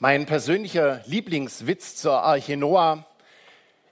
Mein 0.00 0.26
persönlicher 0.26 1.00
Lieblingswitz 1.06 1.96
zur 1.96 2.22
Arche 2.22 2.56
Noah. 2.56 3.04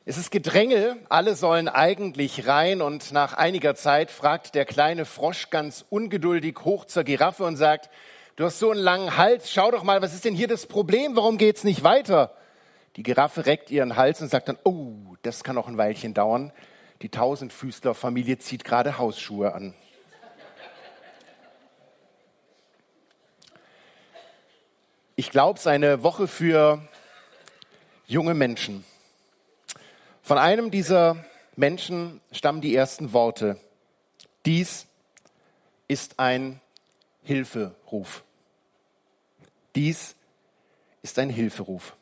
Es 0.04 0.19
ist 0.19 0.30
Gedränge, 0.30 0.98
alle 1.08 1.35
sollen 1.35 1.69
eigentlich 1.69 2.46
rein 2.46 2.80
und 2.80 3.10
nach 3.10 3.32
einiger 3.32 3.74
Zeit 3.74 4.12
fragt 4.12 4.54
der 4.54 4.66
kleine 4.66 5.04
Frosch 5.04 5.50
ganz 5.50 5.84
ungeduldig 5.90 6.58
hoch 6.62 6.84
zur 6.84 7.03
Giraffe 7.03 7.42
und 7.42 7.56
sagt, 7.56 7.90
du 8.37 8.44
hast 8.44 8.61
so 8.61 8.71
einen 8.71 8.79
langen 8.79 9.16
Hals, 9.16 9.51
schau 9.51 9.72
doch 9.72 9.83
mal, 9.83 10.01
was 10.01 10.15
ist 10.15 10.24
denn 10.24 10.37
hier 10.37 10.47
das 10.47 10.66
Problem, 10.66 11.16
warum 11.16 11.38
geht's 11.38 11.65
nicht 11.65 11.83
weiter? 11.83 12.37
Die 12.94 13.02
Giraffe 13.02 13.44
reckt 13.44 13.72
ihren 13.72 13.97
Hals 13.97 14.22
und 14.22 14.29
sagt 14.29 14.48
dann, 14.48 14.58
oh, 14.62 15.16
das 15.22 15.43
kann 15.43 15.57
noch 15.57 15.66
ein 15.66 15.76
Weilchen 15.76 16.15
dauern. 16.15 16.52
Die 17.02 17.09
Tausendfüßler-Familie 17.09 18.38
zieht 18.38 18.62
gerade 18.62 18.97
Hausschuhe 18.97 19.52
an. 19.55 19.75
Ich 25.19 25.30
glaube, 25.30 25.56
es 25.56 25.62
ist 25.62 25.66
eine 25.66 26.02
Woche 26.02 26.29
für 26.29 26.87
junge 28.06 28.34
Menschen. 28.34 28.84
Von 30.23 30.37
einem 30.37 30.70
dieser 30.70 31.25
Menschen 31.56 32.20
stammen 32.33 32.61
die 32.61 32.75
ersten 32.75 33.15
Worte. 33.15 33.59
Dies 34.45 34.87
ist 35.89 36.19
ein 36.19 36.61
Hilferuf. 37.23 38.25
Dies 39.75 40.16
ist 41.01 41.19
ein 41.19 41.30
Hilferuf. 41.30 41.97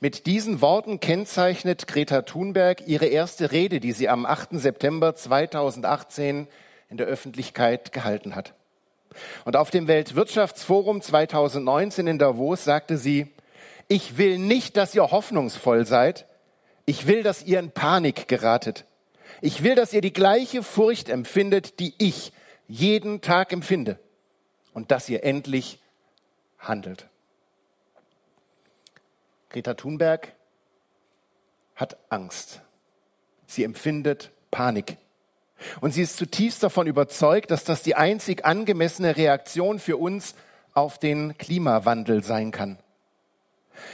Mit 0.00 0.26
diesen 0.26 0.60
Worten 0.60 0.98
kennzeichnet 0.98 1.86
Greta 1.86 2.22
Thunberg 2.22 2.88
ihre 2.88 3.06
erste 3.06 3.52
Rede, 3.52 3.78
die 3.78 3.92
sie 3.92 4.08
am 4.08 4.26
8. 4.26 4.48
September 4.54 5.14
2018 5.14 6.48
in 6.90 6.96
der 6.96 7.06
Öffentlichkeit 7.06 7.92
gehalten 7.92 8.34
hat. 8.34 8.52
Und 9.44 9.56
auf 9.56 9.70
dem 9.70 9.88
Weltwirtschaftsforum 9.88 11.00
2019 11.00 12.06
in 12.06 12.18
Davos 12.18 12.64
sagte 12.64 12.98
sie, 12.98 13.32
ich 13.88 14.16
will 14.16 14.38
nicht, 14.38 14.76
dass 14.76 14.94
ihr 14.94 15.10
hoffnungsvoll 15.10 15.86
seid. 15.86 16.26
Ich 16.86 17.06
will, 17.06 17.22
dass 17.22 17.42
ihr 17.42 17.58
in 17.58 17.70
Panik 17.70 18.28
geratet. 18.28 18.84
Ich 19.40 19.62
will, 19.62 19.74
dass 19.74 19.92
ihr 19.92 20.00
die 20.00 20.12
gleiche 20.12 20.62
Furcht 20.62 21.08
empfindet, 21.08 21.78
die 21.80 21.94
ich 21.98 22.32
jeden 22.68 23.20
Tag 23.20 23.52
empfinde. 23.52 23.98
Und 24.72 24.90
dass 24.90 25.08
ihr 25.08 25.24
endlich 25.24 25.78
handelt. 26.58 27.08
Greta 29.50 29.74
Thunberg 29.74 30.32
hat 31.74 31.98
Angst. 32.08 32.62
Sie 33.46 33.64
empfindet 33.64 34.30
Panik. 34.50 34.96
Und 35.80 35.92
sie 35.92 36.02
ist 36.02 36.16
zutiefst 36.16 36.62
davon 36.62 36.86
überzeugt, 36.86 37.50
dass 37.50 37.64
das 37.64 37.82
die 37.82 37.94
einzig 37.94 38.44
angemessene 38.44 39.16
Reaktion 39.16 39.78
für 39.78 39.96
uns 39.96 40.34
auf 40.74 40.98
den 40.98 41.36
Klimawandel 41.38 42.22
sein 42.22 42.50
kann. 42.50 42.78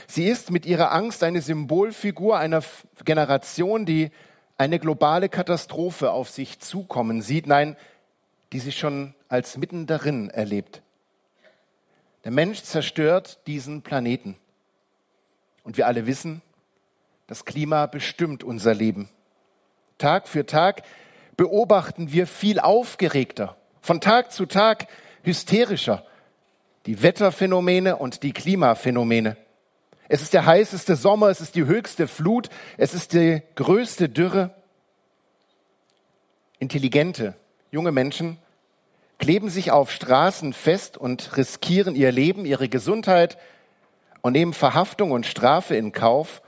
Sie 0.07 0.25
ist 0.25 0.51
mit 0.51 0.65
ihrer 0.65 0.91
Angst 0.91 1.23
eine 1.23 1.41
Symbolfigur 1.41 2.37
einer 2.37 2.63
Generation, 3.05 3.85
die 3.85 4.11
eine 4.57 4.79
globale 4.79 5.29
Katastrophe 5.29 6.11
auf 6.11 6.29
sich 6.29 6.59
zukommen 6.59 7.21
sieht, 7.21 7.47
nein, 7.47 7.77
die 8.51 8.59
sie 8.59 8.71
schon 8.71 9.13
als 9.29 9.57
mitten 9.57 9.85
darin 9.87 10.29
erlebt. 10.29 10.81
Der 12.25 12.31
Mensch 12.31 12.63
zerstört 12.63 13.39
diesen 13.47 13.81
Planeten. 13.81 14.35
Und 15.63 15.77
wir 15.77 15.87
alle 15.87 16.07
wissen, 16.07 16.41
das 17.27 17.45
Klima 17.45 17.85
bestimmt 17.85 18.43
unser 18.43 18.73
Leben. 18.73 19.07
Tag 19.97 20.27
für 20.27 20.45
Tag 20.45 20.83
beobachten 21.39 22.11
wir 22.11 22.27
viel 22.27 22.59
aufgeregter, 22.59 23.55
von 23.79 24.01
Tag 24.01 24.33
zu 24.33 24.45
Tag 24.45 24.87
hysterischer 25.23 26.03
die 26.85 27.01
Wetterphänomene 27.01 27.95
und 27.95 28.23
die 28.23 28.33
Klimaphänomene. 28.33 29.37
Es 30.09 30.21
ist 30.21 30.33
der 30.33 30.45
heißeste 30.45 30.97
Sommer, 30.97 31.29
es 31.29 31.39
ist 31.39 31.55
die 31.55 31.65
höchste 31.65 32.09
Flut, 32.09 32.49
es 32.75 32.93
ist 32.93 33.13
die 33.13 33.41
größte 33.55 34.09
Dürre. 34.09 34.53
Intelligente, 36.59 37.35
junge 37.71 37.93
Menschen 37.93 38.37
kleben 39.17 39.49
sich 39.49 39.71
auf 39.71 39.91
Straßen 39.91 40.51
fest 40.51 40.97
und 40.97 41.37
riskieren 41.37 41.95
ihr 41.95 42.11
Leben, 42.11 42.43
ihre 42.43 42.67
Gesundheit 42.67 43.37
und 44.19 44.33
nehmen 44.33 44.51
Verhaftung 44.51 45.11
und 45.11 45.25
Strafe 45.25 45.77
in 45.77 45.93
Kauf, 45.93 46.41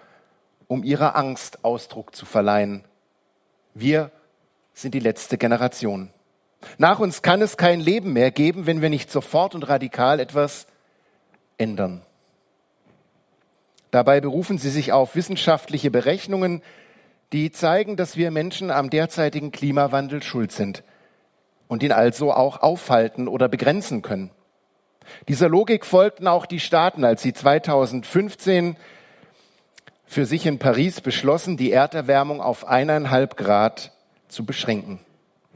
um 0.68 0.84
ihrer 0.84 1.16
Angst 1.16 1.64
Ausdruck 1.64 2.14
zu 2.14 2.26
verleihen. 2.26 2.84
Wir 3.74 4.12
sind 4.82 4.94
die 4.94 5.00
letzte 5.00 5.38
Generation. 5.38 6.12
Nach 6.78 7.00
uns 7.00 7.22
kann 7.22 7.42
es 7.42 7.58
kein 7.58 7.80
Leben 7.80 8.14
mehr 8.14 8.32
geben, 8.32 8.66
wenn 8.66 8.82
wir 8.82 8.90
nicht 8.90 9.12
sofort 9.12 9.56
und 9.56 9.64
radikal 9.64 10.20
etwas 10.20 10.68
ändern. 11.58 12.02
Dabei 13.92 14.22
berufen 14.22 14.58
sie 14.58 14.70
sich 14.70 14.94
auf 14.94 15.16
wissenschaftliche 15.16 15.92
Berechnungen, 15.92 16.62
die 17.34 17.52
zeigen, 17.52 17.98
dass 17.98 18.16
wir 18.18 18.32
Menschen 18.32 18.72
am 18.72 18.90
derzeitigen 18.90 19.52
Klimawandel 19.52 20.24
schuld 20.24 20.52
sind 20.52 20.84
und 21.68 21.84
ihn 21.84 21.92
also 21.92 22.34
auch 22.34 22.62
aufhalten 22.62 23.28
oder 23.28 23.48
begrenzen 23.48 24.02
können. 24.02 24.32
Dieser 25.28 25.50
Logik 25.50 25.86
folgten 25.86 26.28
auch 26.28 26.46
die 26.46 26.60
Staaten, 26.60 27.04
als 27.04 27.22
sie 27.22 27.34
2015 27.34 28.78
für 30.06 30.26
sich 30.26 30.46
in 30.46 30.60
Paris 30.60 31.02
beschlossen, 31.02 31.58
die 31.58 31.72
Erderwärmung 31.72 32.42
auf 32.42 32.68
eineinhalb 32.68 33.38
Grad 33.38 33.92
zu 34.32 34.46
beschränken. 34.46 35.00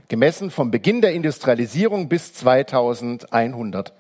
Gemessen 0.07 0.51
vom 0.51 0.69
Beginn 0.69 1.01
der 1.01 1.13
Industrialisierung 1.13 2.09
bis 2.09 2.33
2100. 2.33 3.93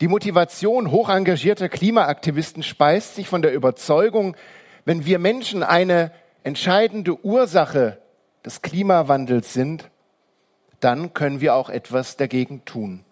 Die 0.00 0.08
Motivation 0.08 0.90
hoch 0.90 1.08
engagierter 1.08 1.68
Klimaaktivisten 1.68 2.62
speist 2.62 3.14
sich 3.16 3.28
von 3.28 3.42
der 3.42 3.52
Überzeugung, 3.52 4.36
wenn 4.84 5.04
wir 5.04 5.18
Menschen 5.18 5.62
eine 5.62 6.12
entscheidende 6.44 7.24
Ursache 7.24 7.98
des 8.44 8.62
Klimawandels 8.62 9.52
sind, 9.52 9.90
dann 10.80 11.12
können 11.12 11.40
wir 11.40 11.54
auch 11.54 11.68
etwas 11.68 12.16
dagegen 12.16 12.64
tun. 12.64 13.04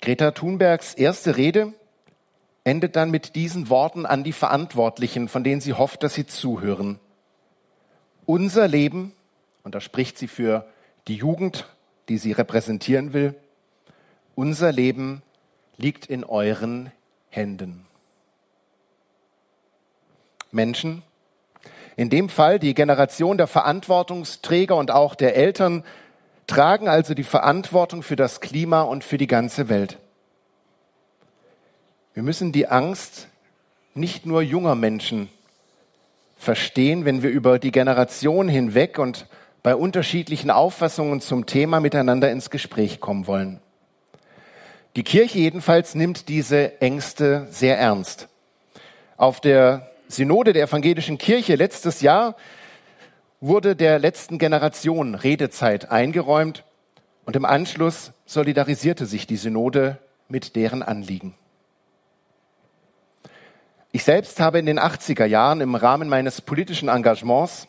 Greta 0.00 0.32
Thunbergs 0.32 0.94
erste 0.94 1.36
Rede 1.36 1.72
endet 2.64 2.96
dann 2.96 3.10
mit 3.10 3.36
diesen 3.36 3.70
Worten 3.70 4.04
an 4.04 4.24
die 4.24 4.32
Verantwortlichen, 4.32 5.28
von 5.28 5.44
denen 5.44 5.60
sie 5.60 5.74
hofft, 5.74 6.02
dass 6.02 6.14
sie 6.14 6.26
zuhören. 6.26 6.98
Unser 8.26 8.68
Leben, 8.68 9.12
und 9.64 9.74
da 9.74 9.80
spricht 9.80 10.18
sie 10.18 10.28
für 10.28 10.66
die 11.08 11.16
Jugend, 11.16 11.66
die 12.08 12.18
sie 12.18 12.32
repräsentieren 12.32 13.12
will, 13.12 13.34
unser 14.34 14.72
Leben 14.72 15.22
liegt 15.76 16.06
in 16.06 16.24
euren 16.24 16.92
Händen. 17.28 17.86
Menschen, 20.50 21.02
in 21.96 22.10
dem 22.10 22.28
Fall 22.28 22.58
die 22.58 22.74
Generation 22.74 23.36
der 23.36 23.46
Verantwortungsträger 23.46 24.76
und 24.76 24.90
auch 24.90 25.14
der 25.14 25.36
Eltern, 25.36 25.84
tragen 26.46 26.88
also 26.88 27.14
die 27.14 27.24
Verantwortung 27.24 28.02
für 28.02 28.16
das 28.16 28.40
Klima 28.40 28.82
und 28.82 29.04
für 29.04 29.18
die 29.18 29.26
ganze 29.26 29.68
Welt. 29.68 29.98
Wir 32.14 32.22
müssen 32.22 32.52
die 32.52 32.68
Angst 32.68 33.28
nicht 33.94 34.26
nur 34.26 34.42
junger 34.42 34.74
Menschen 34.74 35.28
verstehen, 36.42 37.04
wenn 37.04 37.22
wir 37.22 37.30
über 37.30 37.58
die 37.58 37.70
Generation 37.70 38.48
hinweg 38.48 38.98
und 38.98 39.26
bei 39.62 39.76
unterschiedlichen 39.76 40.50
Auffassungen 40.50 41.20
zum 41.20 41.46
Thema 41.46 41.78
miteinander 41.78 42.32
ins 42.32 42.50
Gespräch 42.50 42.98
kommen 42.98 43.28
wollen. 43.28 43.60
Die 44.96 45.04
Kirche 45.04 45.38
jedenfalls 45.38 45.94
nimmt 45.94 46.28
diese 46.28 46.80
Ängste 46.80 47.46
sehr 47.50 47.78
ernst. 47.78 48.28
Auf 49.16 49.40
der 49.40 49.88
Synode 50.08 50.52
der 50.52 50.64
evangelischen 50.64 51.16
Kirche 51.16 51.54
letztes 51.54 52.00
Jahr 52.00 52.36
wurde 53.40 53.76
der 53.76 54.00
letzten 54.00 54.38
Generation 54.38 55.14
Redezeit 55.14 55.90
eingeräumt 55.92 56.64
und 57.24 57.36
im 57.36 57.44
Anschluss 57.44 58.12
solidarisierte 58.26 59.06
sich 59.06 59.28
die 59.28 59.36
Synode 59.36 59.98
mit 60.28 60.56
deren 60.56 60.82
Anliegen. 60.82 61.34
Ich 63.94 64.04
selbst 64.04 64.40
habe 64.40 64.58
in 64.58 64.64
den 64.64 64.80
80er 64.80 65.26
Jahren 65.26 65.60
im 65.60 65.74
Rahmen 65.74 66.08
meines 66.08 66.40
politischen 66.40 66.88
Engagements 66.88 67.68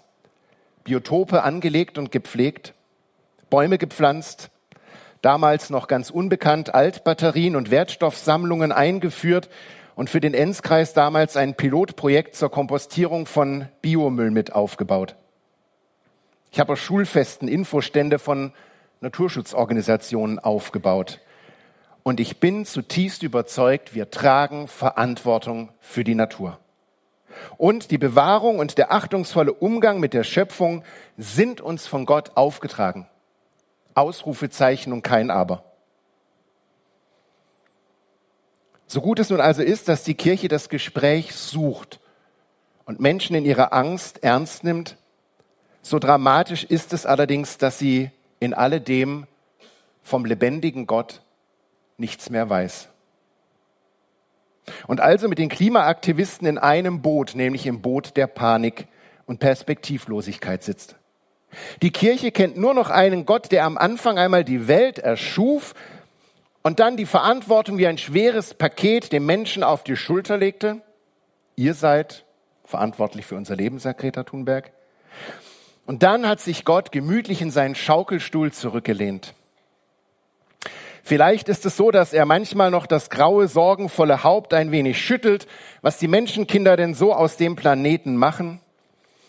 Biotope 0.85 1.43
angelegt 1.43 1.97
und 1.97 2.13
gepflegt, 2.13 2.73
Bäume 3.49 3.77
gepflanzt, 3.77 4.49
damals 5.21 5.69
noch 5.69 5.89
ganz 5.89 6.09
unbekannt 6.09 6.73
Altbatterien 6.73 7.57
und 7.57 7.71
Wertstoffsammlungen 7.71 8.71
eingeführt 8.71 9.49
und 9.95 10.09
für 10.09 10.21
den 10.21 10.33
Enzkreis 10.33 10.93
damals 10.93 11.35
ein 11.35 11.55
Pilotprojekt 11.55 12.35
zur 12.35 12.49
Kompostierung 12.49 13.25
von 13.25 13.67
Biomüll 13.81 14.31
mit 14.31 14.53
aufgebaut. 14.53 15.17
Ich 16.51 16.59
habe 16.61 16.71
auf 16.71 16.79
Schulfesten 16.79 17.49
Infostände 17.49 18.17
von 18.17 18.53
Naturschutzorganisationen 19.01 20.39
aufgebaut. 20.39 21.19
Und 22.03 22.19
ich 22.19 22.39
bin 22.39 22.65
zutiefst 22.65 23.23
überzeugt, 23.23 23.95
wir 23.95 24.11
tragen 24.11 24.67
Verantwortung 24.67 25.71
für 25.79 26.03
die 26.03 26.15
Natur. 26.15 26.59
Und 27.57 27.91
die 27.91 27.97
Bewahrung 27.97 28.59
und 28.59 28.77
der 28.77 28.91
achtungsvolle 28.91 29.53
Umgang 29.53 29.99
mit 29.99 30.13
der 30.13 30.23
Schöpfung 30.23 30.83
sind 31.17 31.61
uns 31.61 31.87
von 31.87 32.05
Gott 32.05 32.33
aufgetragen. 32.35 33.07
Ausrufezeichen 33.95 34.91
und 34.91 35.01
kein 35.01 35.31
Aber. 35.31 35.63
So 38.85 39.01
gut 39.01 39.19
es 39.19 39.29
nun 39.29 39.41
also 39.41 39.63
ist, 39.63 39.87
dass 39.87 40.03
die 40.03 40.13
Kirche 40.13 40.49
das 40.49 40.69
Gespräch 40.69 41.33
sucht 41.33 41.99
und 42.85 42.99
Menschen 42.99 43.35
in 43.35 43.45
ihrer 43.45 43.73
Angst 43.73 44.23
ernst 44.23 44.63
nimmt, 44.63 44.97
so 45.81 45.99
dramatisch 45.99 46.63
ist 46.63 46.93
es 46.93 47.05
allerdings, 47.05 47.57
dass 47.57 47.79
sie 47.79 48.11
in 48.39 48.53
alledem 48.53 49.25
vom 50.01 50.25
lebendigen 50.25 50.85
Gott 50.85 51.22
nichts 51.97 52.29
mehr 52.29 52.49
weiß. 52.49 52.89
Und 54.87 55.01
also 55.01 55.27
mit 55.27 55.39
den 55.39 55.49
Klimaaktivisten 55.49 56.47
in 56.47 56.57
einem 56.57 57.01
Boot, 57.01 57.35
nämlich 57.35 57.65
im 57.65 57.81
Boot 57.81 58.15
der 58.15 58.27
Panik 58.27 58.87
und 59.25 59.39
Perspektivlosigkeit 59.39 60.63
sitzt. 60.63 60.95
Die 61.81 61.91
Kirche 61.91 62.31
kennt 62.31 62.57
nur 62.57 62.73
noch 62.73 62.89
einen 62.89 63.25
Gott, 63.25 63.51
der 63.51 63.65
am 63.65 63.77
Anfang 63.77 64.17
einmal 64.17 64.43
die 64.43 64.67
Welt 64.67 64.99
erschuf 64.99 65.75
und 66.63 66.79
dann 66.79 66.97
die 66.97 67.05
Verantwortung 67.05 67.77
wie 67.77 67.87
ein 67.87 67.97
schweres 67.97 68.53
Paket 68.53 69.11
dem 69.11 69.25
Menschen 69.25 69.63
auf 69.63 69.83
die 69.83 69.95
Schulter 69.95 70.37
legte. 70.37 70.81
Ihr 71.55 71.73
seid 71.73 72.25
verantwortlich 72.65 73.25
für 73.25 73.35
unser 73.35 73.55
Leben, 73.55 73.79
sagt 73.79 73.99
Greta 73.99 74.23
Thunberg. 74.23 74.71
Und 75.85 76.01
dann 76.01 76.27
hat 76.27 76.39
sich 76.39 76.65
Gott 76.65 76.91
gemütlich 76.91 77.41
in 77.41 77.51
seinen 77.51 77.75
Schaukelstuhl 77.75 78.51
zurückgelehnt. 78.51 79.35
Vielleicht 81.05 81.49
ist 81.49 81.65
es 81.65 81.75
so, 81.75 81.91
dass 81.91 82.13
er 82.13 82.25
manchmal 82.25 82.71
noch 82.71 82.87
das 82.87 83.09
graue, 83.09 83.49
sorgenvolle 83.49 84.23
Haupt 84.23 84.53
ein 84.53 84.71
wenig 84.71 85.05
schüttelt, 85.05 85.47
was 85.81 85.97
die 85.97 86.07
Menschenkinder 86.07 86.77
denn 86.77 86.93
so 86.93 87.13
aus 87.13 87.35
dem 87.35 87.57
Planeten 87.57 88.15
machen. 88.15 88.61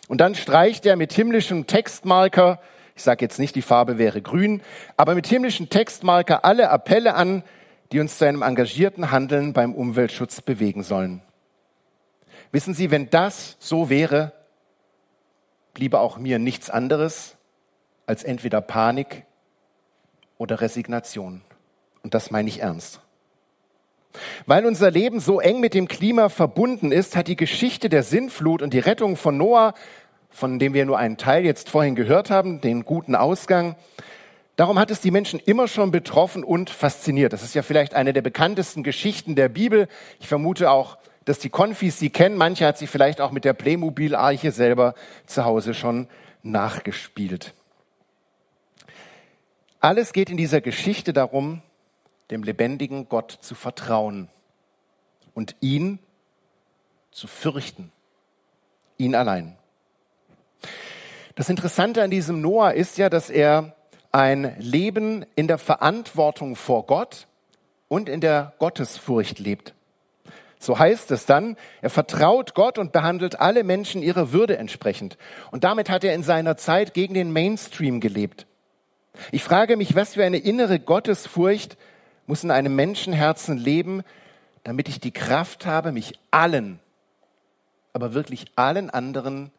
Und 0.06 0.21
dann 0.21 0.37
streicht 0.37 0.87
er 0.87 0.94
mit 0.94 1.12
himmlischem 1.12 1.67
Textmarker, 1.67 2.61
ich 2.94 3.03
sage 3.03 3.25
jetzt 3.25 3.41
nicht, 3.41 3.56
die 3.56 3.62
Farbe 3.62 3.99
wäre 3.99 4.23
grün, 4.23 4.62
aber 4.97 5.17
mit 5.17 5.26
himmlischem 5.26 5.69
Textmarker 5.69 6.44
alle 6.44 6.71
Appelle 6.71 7.15
an, 7.15 7.43
die 7.91 7.99
uns 7.99 8.19
zu 8.19 8.25
einem 8.25 8.43
engagierten 8.43 9.11
Handeln 9.11 9.53
beim 9.53 9.75
Umweltschutz 9.75 10.43
bewegen 10.43 10.85
sollen. 10.85 11.23
Wissen 12.53 12.75
Sie, 12.75 12.93
wenn 12.93 13.11
das 13.11 13.56
so 13.59 13.91
wäre, 13.91 14.32
bliebe 15.73 15.99
auch 15.99 16.19
mir 16.19 16.38
nichts 16.38 16.71
anderes 16.71 17.35
als 18.06 18.23
entweder 18.23 18.61
Panik 18.61 19.25
oder 20.38 20.61
Resignation. 20.61 21.43
Und 22.05 22.15
das 22.15 22.31
meine 22.31 22.49
ich 22.49 22.61
ernst. 22.61 23.01
Weil 24.47 24.65
unser 24.65 24.93
Leben 24.93 25.19
so 25.19 25.41
eng 25.41 25.59
mit 25.59 25.75
dem 25.75 25.89
Klima 25.89 26.29
verbunden 26.29 26.93
ist, 26.93 27.17
hat 27.17 27.27
die 27.27 27.35
Geschichte 27.35 27.89
der 27.89 28.05
Sintflut 28.05 28.62
und 28.62 28.73
die 28.73 28.79
Rettung 28.79 29.17
von 29.17 29.37
Noah, 29.37 29.75
von 30.31 30.61
dem 30.61 30.73
wir 30.73 30.87
nur 30.87 30.99
einen 30.99 31.17
Teil 31.17 31.45
jetzt 31.45 31.69
vorhin 31.69 31.97
gehört 31.97 32.31
haben, 32.31 32.61
den 32.61 32.85
guten 32.85 33.17
Ausgang, 33.17 33.75
darum 34.55 34.79
hat 34.79 34.93
es 34.93 35.01
die 35.01 35.11
Menschen 35.11 35.41
immer 35.41 35.67
schon 35.67 35.91
betroffen 35.91 36.45
und 36.45 36.71
fasziniert. 36.71 37.33
Das 37.33 37.43
ist 37.43 37.55
ja 37.55 37.62
vielleicht 37.62 37.95
eine 37.95 38.12
der 38.12 38.23
bekanntesten 38.23 38.85
Geschichten 38.85 39.35
der 39.35 39.49
Bibel. 39.49 39.89
Ich 40.21 40.29
vermute 40.29 40.71
auch 40.71 40.99
dass 41.25 41.39
die 41.39 41.50
Konfis 41.50 41.99
sie 41.99 42.11
kennen. 42.11 42.37
Manche 42.37 42.67
hat 42.67 42.79
sie 42.79 42.87
vielleicht 42.87 43.21
auch 43.21 43.31
mit 43.31 43.45
der 43.45 43.55
Playmobil-Arche 43.55 44.53
selber 44.53 44.95
zu 45.27 45.45
Hause 45.45 45.75
schon 45.75 46.09
nachgespielt. 46.43 47.55
Alles 49.81 50.12
geht 50.12 50.31
in 50.31 50.37
dieser 50.37 50.61
Geschichte 50.61 51.12
darum, 51.12 51.62
dem 52.31 52.43
lebendigen 52.43 53.09
Gott 53.09 53.32
zu 53.41 53.55
vertrauen 53.55 54.29
und 55.35 55.56
ihn 55.61 55.99
zu 57.11 57.26
fürchten. 57.26 57.93
Ihn 58.97 59.15
allein. 59.15 59.56
Das 61.35 61.49
Interessante 61.49 62.03
an 62.03 62.11
diesem 62.11 62.41
Noah 62.41 62.73
ist 62.73 62.97
ja, 62.97 63.11
dass 63.11 63.29
er 63.29 63.75
ein 64.12 64.55
Leben 64.59 65.26
in 65.35 65.49
der 65.49 65.59
Verantwortung 65.59 66.55
vor 66.55 66.87
Gott 66.87 67.26
und 67.88 68.09
in 68.09 68.21
der 68.21 68.55
Gottesfurcht 68.59 69.41
lebt. 69.41 69.75
So 70.61 70.79
heißt 70.79 71.11
es 71.11 71.26
dann, 71.26 71.56
er 71.82 71.91
vertraut 71.91 72.55
Gott 72.55 72.79
und 72.79 72.93
behandelt 72.93 73.41
alle 73.41 73.65
Menschen 73.65 74.03
ihrer 74.03 74.32
Würde 74.32 74.56
entsprechend. 74.56 75.19
Und 75.50 75.65
damit 75.65 75.91
hat 75.91 76.05
er 76.05 76.15
in 76.15 76.23
seiner 76.23 76.56
Zeit 76.56 76.94
gegen 76.94 77.15
den 77.15 77.32
Mainstream 77.32 78.00
gelebt. 78.00 78.47
Ich 79.31 79.44
frage 79.44 79.76
mich, 79.76 79.94
was 79.94 80.15
für 80.15 80.25
eine 80.25 80.38
innere 80.38 80.81
Gottesfurcht 80.81 81.76
muss 82.26 82.44
in 82.44 82.50
einem 82.50 82.75
Menschenherzen 82.75 83.59
leben, 83.59 84.03
damit 84.62 84.88
ich 84.88 85.00
die 85.00 85.12
Kraft 85.12 85.67
habe, 85.67 85.93
mich 85.93 86.19
allen, 86.31 86.81
aber 87.93 88.15
wirklich 88.15 88.47
allen 88.56 88.91
anderen 88.91 89.53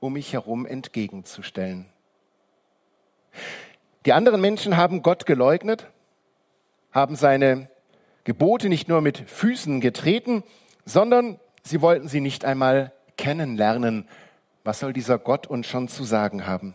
um 0.00 0.12
mich 0.12 0.32
herum 0.32 0.64
entgegenzustellen. 0.64 1.86
Die 4.06 4.12
anderen 4.12 4.40
Menschen 4.40 4.76
haben 4.76 5.02
Gott 5.02 5.26
geleugnet, 5.26 5.86
haben 6.92 7.16
seine 7.16 7.68
Gebote 8.24 8.68
nicht 8.68 8.88
nur 8.88 9.00
mit 9.00 9.18
Füßen 9.18 9.80
getreten, 9.80 10.44
sondern 10.84 11.40
sie 11.62 11.80
wollten 11.80 12.08
sie 12.08 12.20
nicht 12.20 12.44
einmal 12.44 12.92
kennenlernen. 13.16 14.08
Was 14.64 14.80
soll 14.80 14.92
dieser 14.92 15.18
Gott 15.18 15.46
uns 15.46 15.66
schon 15.66 15.88
zu 15.88 16.04
sagen 16.04 16.46
haben? 16.46 16.74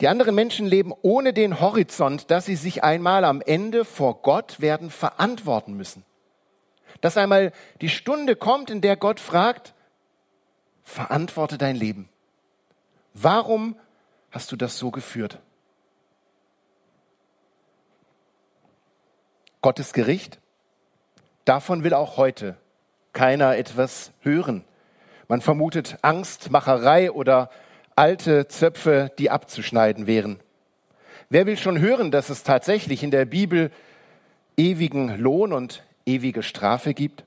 Die 0.00 0.08
anderen 0.08 0.34
Menschen 0.34 0.66
leben 0.66 0.92
ohne 1.02 1.32
den 1.32 1.60
Horizont, 1.60 2.30
dass 2.30 2.46
sie 2.46 2.54
sich 2.54 2.84
einmal 2.84 3.24
am 3.24 3.40
Ende 3.40 3.84
vor 3.84 4.22
Gott 4.22 4.60
werden 4.60 4.90
verantworten 4.90 5.74
müssen. 5.74 6.04
Dass 7.00 7.16
einmal 7.16 7.52
die 7.80 7.88
Stunde 7.88 8.36
kommt, 8.36 8.70
in 8.70 8.80
der 8.80 8.96
Gott 8.96 9.18
fragt, 9.18 9.74
verantworte 10.84 11.58
dein 11.58 11.74
Leben. 11.74 12.08
Warum 13.12 13.76
hast 14.30 14.52
du 14.52 14.56
das 14.56 14.78
so 14.78 14.90
geführt? 14.90 15.40
Gottes 19.60 19.92
Gericht, 19.92 20.38
davon 21.44 21.82
will 21.82 21.94
auch 21.94 22.16
heute 22.16 22.56
keiner 23.12 23.56
etwas 23.56 24.12
hören. 24.20 24.64
Man 25.26 25.40
vermutet 25.40 25.98
Angstmacherei 26.02 27.10
oder 27.10 27.50
alte 27.98 28.46
Zöpfe, 28.46 29.10
die 29.18 29.28
abzuschneiden 29.28 30.06
wären. 30.06 30.38
Wer 31.30 31.46
will 31.46 31.56
schon 31.56 31.80
hören, 31.80 32.12
dass 32.12 32.30
es 32.30 32.44
tatsächlich 32.44 33.02
in 33.02 33.10
der 33.10 33.24
Bibel 33.24 33.72
ewigen 34.56 35.18
Lohn 35.18 35.52
und 35.52 35.82
ewige 36.06 36.44
Strafe 36.44 36.94
gibt? 36.94 37.24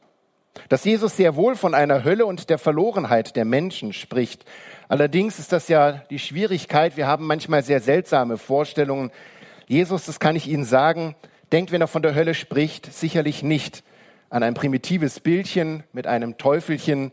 Dass 0.69 0.85
Jesus 0.85 1.17
sehr 1.17 1.35
wohl 1.35 1.55
von 1.55 1.73
einer 1.73 2.05
Hölle 2.05 2.25
und 2.25 2.49
der 2.49 2.57
Verlorenheit 2.57 3.35
der 3.35 3.43
Menschen 3.43 3.91
spricht. 3.91 4.45
Allerdings 4.87 5.39
ist 5.39 5.51
das 5.51 5.67
ja 5.67 6.03
die 6.09 6.19
Schwierigkeit. 6.19 6.95
Wir 6.95 7.05
haben 7.05 7.27
manchmal 7.27 7.63
sehr 7.63 7.81
seltsame 7.81 8.37
Vorstellungen. 8.37 9.11
Jesus, 9.67 10.05
das 10.05 10.21
kann 10.21 10.37
ich 10.37 10.47
Ihnen 10.47 10.65
sagen, 10.65 11.15
denkt, 11.51 11.73
wenn 11.73 11.81
er 11.81 11.87
von 11.87 12.01
der 12.01 12.15
Hölle 12.15 12.33
spricht, 12.33 12.93
sicherlich 12.93 13.43
nicht 13.43 13.83
an 14.29 14.41
ein 14.41 14.53
primitives 14.53 15.19
Bildchen 15.19 15.83
mit 15.91 16.07
einem 16.07 16.37
Teufelchen, 16.37 17.11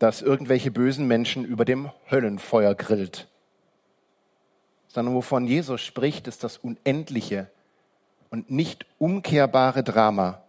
das 0.00 0.20
irgendwelche 0.20 0.72
bösen 0.72 1.06
Menschen 1.06 1.44
über 1.44 1.64
dem 1.64 1.92
Höllenfeuer 2.10 2.74
grillt. 2.74 3.28
Sondern 4.88 5.14
wovon 5.14 5.46
Jesus 5.46 5.80
spricht, 5.80 6.26
ist 6.26 6.42
das 6.42 6.58
unendliche 6.58 7.48
und 8.30 8.50
nicht 8.50 8.86
umkehrbare 8.98 9.84
Drama, 9.84 10.42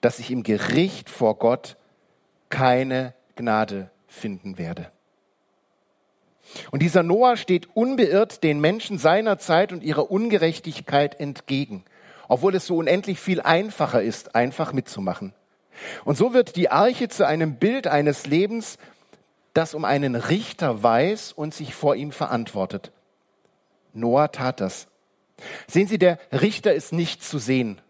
dass 0.00 0.20
ich 0.20 0.30
im 0.30 0.44
Gericht 0.44 1.10
vor 1.10 1.36
Gott 1.38 1.76
keine 2.48 3.14
Gnade 3.34 3.90
finden 4.06 4.56
werde. 4.58 4.92
Und 6.70 6.82
dieser 6.82 7.02
Noah 7.02 7.36
steht 7.36 7.68
unbeirrt 7.74 8.44
den 8.44 8.60
Menschen 8.60 8.98
seiner 8.98 9.38
Zeit 9.38 9.72
und 9.72 9.82
ihrer 9.82 10.12
Ungerechtigkeit 10.12 11.18
entgegen 11.18 11.84
obwohl 12.30 12.54
es 12.54 12.64
so 12.64 12.76
unendlich 12.76 13.18
viel 13.18 13.40
einfacher 13.40 14.02
ist, 14.02 14.36
einfach 14.36 14.72
mitzumachen. 14.72 15.34
Und 16.04 16.16
so 16.16 16.32
wird 16.32 16.56
die 16.56 16.70
Arche 16.70 17.08
zu 17.08 17.26
einem 17.26 17.56
Bild 17.56 17.86
eines 17.86 18.26
Lebens, 18.26 18.78
das 19.54 19.74
um 19.74 19.84
einen 19.84 20.14
Richter 20.14 20.82
weiß 20.82 21.32
und 21.32 21.54
sich 21.54 21.74
vor 21.74 21.96
ihm 21.96 22.12
verantwortet. 22.12 22.92
Noah 23.92 24.30
tat 24.30 24.60
das. 24.60 24.86
Sehen 25.66 25.88
Sie, 25.88 25.98
der 25.98 26.18
Richter 26.32 26.74
ist 26.74 26.92
nicht 26.92 27.22
zu 27.22 27.38
sehen. 27.38 27.80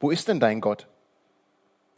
Wo 0.00 0.10
ist 0.10 0.28
denn 0.28 0.40
dein 0.40 0.60
Gott? 0.60 0.86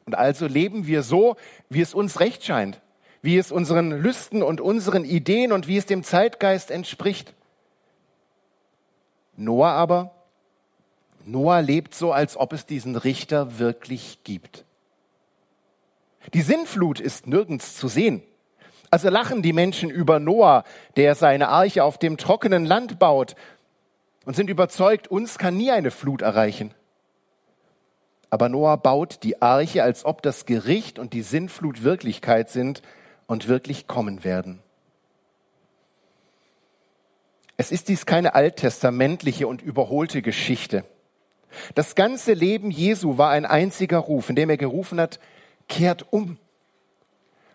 Und 0.04 0.14
also 0.14 0.46
leben 0.46 0.86
wir 0.86 1.02
so, 1.02 1.36
wie 1.68 1.80
es 1.80 1.92
uns 1.92 2.20
recht 2.20 2.44
scheint, 2.44 2.80
wie 3.22 3.36
es 3.36 3.50
unseren 3.50 3.90
Lüsten 3.90 4.42
und 4.42 4.60
unseren 4.60 5.04
Ideen 5.04 5.50
und 5.50 5.66
wie 5.66 5.76
es 5.76 5.86
dem 5.86 6.04
Zeitgeist 6.04 6.70
entspricht. 6.70 7.34
Noah 9.36 9.72
aber 9.72 10.15
Noah 11.26 11.60
lebt 11.60 11.92
so, 11.92 12.12
als 12.12 12.36
ob 12.36 12.52
es 12.52 12.66
diesen 12.66 12.94
Richter 12.94 13.58
wirklich 13.58 14.20
gibt. 14.22 14.64
Die 16.34 16.42
Sinnflut 16.42 17.00
ist 17.00 17.26
nirgends 17.26 17.76
zu 17.76 17.88
sehen. 17.88 18.22
Also 18.90 19.08
lachen 19.08 19.42
die 19.42 19.52
Menschen 19.52 19.90
über 19.90 20.20
Noah, 20.20 20.62
der 20.94 21.16
seine 21.16 21.48
Arche 21.48 21.82
auf 21.82 21.98
dem 21.98 22.16
trockenen 22.16 22.64
Land 22.64 23.00
baut 23.00 23.34
und 24.24 24.36
sind 24.36 24.48
überzeugt, 24.48 25.08
uns 25.08 25.36
kann 25.36 25.56
nie 25.56 25.72
eine 25.72 25.90
Flut 25.90 26.22
erreichen. 26.22 26.72
Aber 28.30 28.48
Noah 28.48 28.76
baut 28.76 29.24
die 29.24 29.42
Arche, 29.42 29.82
als 29.82 30.04
ob 30.04 30.22
das 30.22 30.46
Gericht 30.46 31.00
und 31.00 31.12
die 31.12 31.22
Sinnflut 31.22 31.82
Wirklichkeit 31.82 32.50
sind 32.50 32.82
und 33.26 33.48
wirklich 33.48 33.88
kommen 33.88 34.22
werden. 34.22 34.62
Es 37.56 37.72
ist 37.72 37.88
dies 37.88 38.06
keine 38.06 38.36
alttestamentliche 38.36 39.48
und 39.48 39.60
überholte 39.60 40.22
Geschichte 40.22 40.84
Das 41.74 41.94
ganze 41.94 42.32
Leben 42.32 42.70
Jesu 42.70 43.18
war 43.18 43.30
ein 43.30 43.46
einziger 43.46 43.98
Ruf, 43.98 44.30
in 44.30 44.36
dem 44.36 44.50
er 44.50 44.56
gerufen 44.56 45.00
hat, 45.00 45.20
kehrt 45.68 46.06
um. 46.10 46.38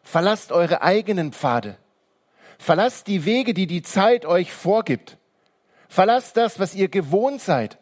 Verlasst 0.04 0.52
eure 0.52 0.82
eigenen 0.82 1.32
Pfade. 1.32 1.78
Verlasst 2.58 3.08
die 3.08 3.26
Wege, 3.26 3.54
die 3.54 3.68
die 3.68 3.82
Zeit 3.82 4.26
euch 4.26 4.52
vorgibt. 4.52 5.18
Verlasst 5.88 6.38
das, 6.38 6.60
was 6.60 6.76
ihr 6.76 6.88
gewohnt 6.88 7.42
seid. 7.42 7.78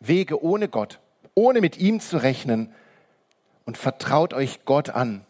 Wege 0.00 0.42
ohne 0.42 0.68
Gott, 0.68 1.00
ohne 1.34 1.60
mit 1.60 1.78
ihm 1.78 2.00
zu 2.00 2.18
rechnen 2.18 2.72
und 3.64 3.78
vertraut 3.78 4.34
euch 4.34 4.64
Gott 4.64 4.90
an. 4.90 5.24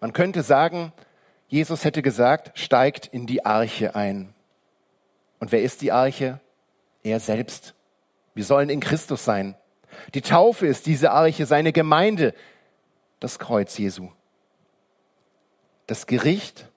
Man 0.00 0.12
könnte 0.12 0.42
sagen, 0.42 0.92
Jesus 1.48 1.84
hätte 1.84 2.02
gesagt, 2.02 2.58
steigt 2.58 3.06
in 3.06 3.26
die 3.26 3.44
Arche 3.44 3.94
ein. 3.94 4.34
Und 5.40 5.52
wer 5.52 5.62
ist 5.62 5.82
die 5.82 5.92
Arche? 5.92 6.40
Er 7.02 7.20
selbst. 7.20 7.74
Wir 8.34 8.44
sollen 8.44 8.68
in 8.68 8.80
Christus 8.80 9.24
sein. 9.24 9.54
Die 10.14 10.22
Taufe 10.22 10.66
ist 10.66 10.86
diese 10.86 11.12
Arche, 11.12 11.46
seine 11.46 11.72
Gemeinde, 11.72 12.34
das 13.20 13.38
Kreuz 13.38 13.78
Jesu. 13.78 14.10
Das 15.86 16.06
Gericht, 16.06 16.68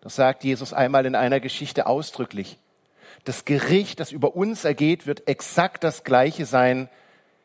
das 0.00 0.16
sagt 0.16 0.44
Jesus 0.44 0.72
einmal 0.72 1.06
in 1.06 1.14
einer 1.14 1.40
Geschichte 1.40 1.86
ausdrücklich, 1.86 2.58
das 3.24 3.44
Gericht, 3.44 4.00
das 4.00 4.10
über 4.10 4.34
uns 4.34 4.64
ergeht, 4.64 5.06
wird 5.06 5.28
exakt 5.28 5.84
das 5.84 6.02
gleiche 6.02 6.44
sein, 6.44 6.88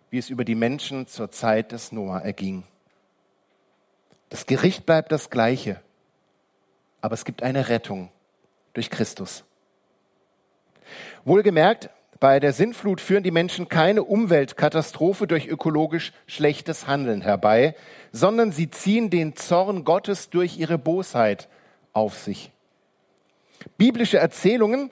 wie 0.10 0.18
es 0.18 0.30
über 0.30 0.44
die 0.44 0.56
Menschen 0.56 1.08
zur 1.08 1.30
Zeit 1.32 1.72
des 1.72 1.92
Noah 1.92 2.22
erging. 2.22 2.64
Das 4.30 4.46
Gericht 4.46 4.86
bleibt 4.86 5.12
das 5.12 5.30
gleiche, 5.30 5.82
aber 7.02 7.14
es 7.14 7.26
gibt 7.26 7.44
eine 7.44 7.70
Rettung 7.70 8.10
durch 8.74 8.90
Christus. 8.90 9.44
Wohlgemerkt, 11.26 11.90
bei 12.20 12.40
der 12.40 12.54
Sintflut 12.54 13.00
führen 13.00 13.24
die 13.24 13.32
Menschen 13.32 13.70
keine 13.70 14.04
Umweltkatastrophe 14.04 15.28
durch 15.28 15.48
ökologisch 15.48 16.14
schlechtes 16.26 16.88
Handeln 16.88 17.22
herbei, 17.22 17.76
sondern 18.12 18.52
sie 18.52 18.70
ziehen 18.70 19.10
den 19.10 19.36
Zorn 19.36 19.84
Gottes 19.84 20.30
durch 20.30 20.58
ihre 20.58 20.78
Bosheit 20.78 21.48
auf 21.94 22.18
sich. 22.18 22.52
Biblische 23.78 24.18
Erzählungen, 24.18 24.90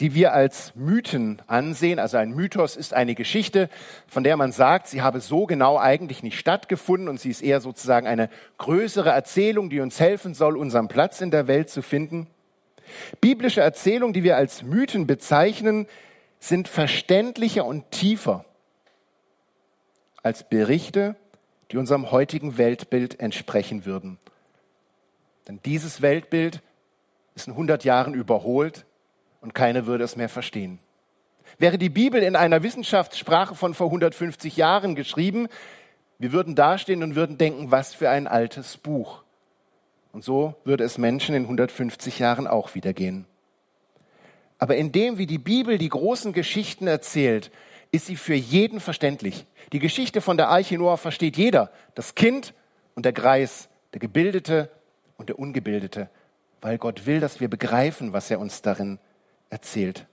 die 0.00 0.14
wir 0.14 0.32
als 0.32 0.74
Mythen 0.74 1.42
ansehen, 1.46 1.98
also 1.98 2.16
ein 2.16 2.32
Mythos 2.32 2.76
ist 2.76 2.94
eine 2.94 3.14
Geschichte, 3.14 3.68
von 4.06 4.24
der 4.24 4.36
man 4.36 4.52
sagt, 4.52 4.88
sie 4.88 5.02
habe 5.02 5.20
so 5.20 5.46
genau 5.46 5.78
eigentlich 5.78 6.22
nicht 6.22 6.38
stattgefunden 6.38 7.08
und 7.08 7.20
sie 7.20 7.30
ist 7.30 7.42
eher 7.42 7.60
sozusagen 7.60 8.06
eine 8.06 8.30
größere 8.58 9.10
Erzählung, 9.10 9.68
die 9.68 9.80
uns 9.80 10.00
helfen 10.00 10.34
soll, 10.34 10.56
unseren 10.56 10.88
Platz 10.88 11.20
in 11.20 11.30
der 11.30 11.46
Welt 11.46 11.68
zu 11.68 11.82
finden. 11.82 12.26
Biblische 13.20 13.60
Erzählungen, 13.60 14.12
die 14.12 14.24
wir 14.24 14.36
als 14.36 14.62
Mythen 14.62 15.06
bezeichnen, 15.06 15.86
sind 16.42 16.66
verständlicher 16.66 17.64
und 17.64 17.92
tiefer 17.92 18.44
als 20.24 20.48
Berichte, 20.48 21.14
die 21.70 21.76
unserem 21.76 22.10
heutigen 22.10 22.58
Weltbild 22.58 23.20
entsprechen 23.20 23.86
würden. 23.86 24.18
Denn 25.46 25.60
dieses 25.64 26.02
Weltbild 26.02 26.60
ist 27.36 27.46
in 27.46 27.52
100 27.52 27.84
Jahren 27.84 28.14
überholt 28.14 28.84
und 29.40 29.54
keiner 29.54 29.86
würde 29.86 30.02
es 30.02 30.16
mehr 30.16 30.28
verstehen. 30.28 30.80
Wäre 31.58 31.78
die 31.78 31.90
Bibel 31.90 32.20
in 32.22 32.34
einer 32.34 32.64
Wissenschaftssprache 32.64 33.54
von 33.54 33.72
vor 33.72 33.86
150 33.86 34.56
Jahren 34.56 34.96
geschrieben, 34.96 35.46
wir 36.18 36.32
würden 36.32 36.56
dastehen 36.56 37.04
und 37.04 37.14
würden 37.14 37.38
denken, 37.38 37.70
was 37.70 37.94
für 37.94 38.10
ein 38.10 38.26
altes 38.26 38.78
Buch. 38.78 39.22
Und 40.12 40.24
so 40.24 40.54
würde 40.64 40.82
es 40.82 40.98
Menschen 40.98 41.36
in 41.36 41.44
150 41.44 42.18
Jahren 42.18 42.48
auch 42.48 42.74
wieder 42.74 42.92
gehen. 42.92 43.26
Aber 44.62 44.76
in 44.76 44.92
dem, 44.92 45.18
wie 45.18 45.26
die 45.26 45.38
Bibel 45.38 45.76
die 45.76 45.88
großen 45.88 46.32
Geschichten 46.32 46.86
erzählt, 46.86 47.50
ist 47.90 48.06
sie 48.06 48.14
für 48.14 48.36
jeden 48.36 48.78
verständlich. 48.78 49.44
Die 49.72 49.80
Geschichte 49.80 50.20
von 50.20 50.36
der 50.36 50.50
Arche 50.50 50.78
Noah 50.78 50.98
versteht 50.98 51.36
jeder. 51.36 51.72
Das 51.96 52.14
Kind 52.14 52.54
und 52.94 53.04
der 53.04 53.12
Greis, 53.12 53.68
der 53.92 53.98
Gebildete 53.98 54.70
und 55.16 55.30
der 55.30 55.40
Ungebildete. 55.40 56.08
Weil 56.60 56.78
Gott 56.78 57.06
will, 57.06 57.18
dass 57.18 57.40
wir 57.40 57.48
begreifen, 57.48 58.12
was 58.12 58.30
er 58.30 58.38
uns 58.38 58.62
darin 58.62 59.00
erzählt. 59.50 60.06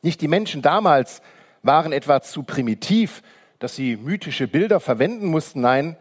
Nicht 0.00 0.20
die 0.20 0.28
Menschen 0.28 0.62
damals 0.62 1.22
waren 1.64 1.90
etwa 1.90 2.22
zu 2.22 2.44
primitiv, 2.44 3.24
dass 3.58 3.74
sie 3.74 3.96
mythische 3.96 4.46
Bilder 4.46 4.78
verwenden 4.78 5.26
mussten. 5.26 5.60
Nein, 5.60 5.96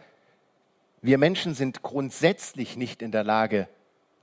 wir 1.02 1.18
Menschen 1.18 1.56
sind 1.56 1.82
grundsätzlich 1.82 2.78
nicht 2.78 3.02
in 3.02 3.12
der 3.12 3.24
Lage, 3.24 3.68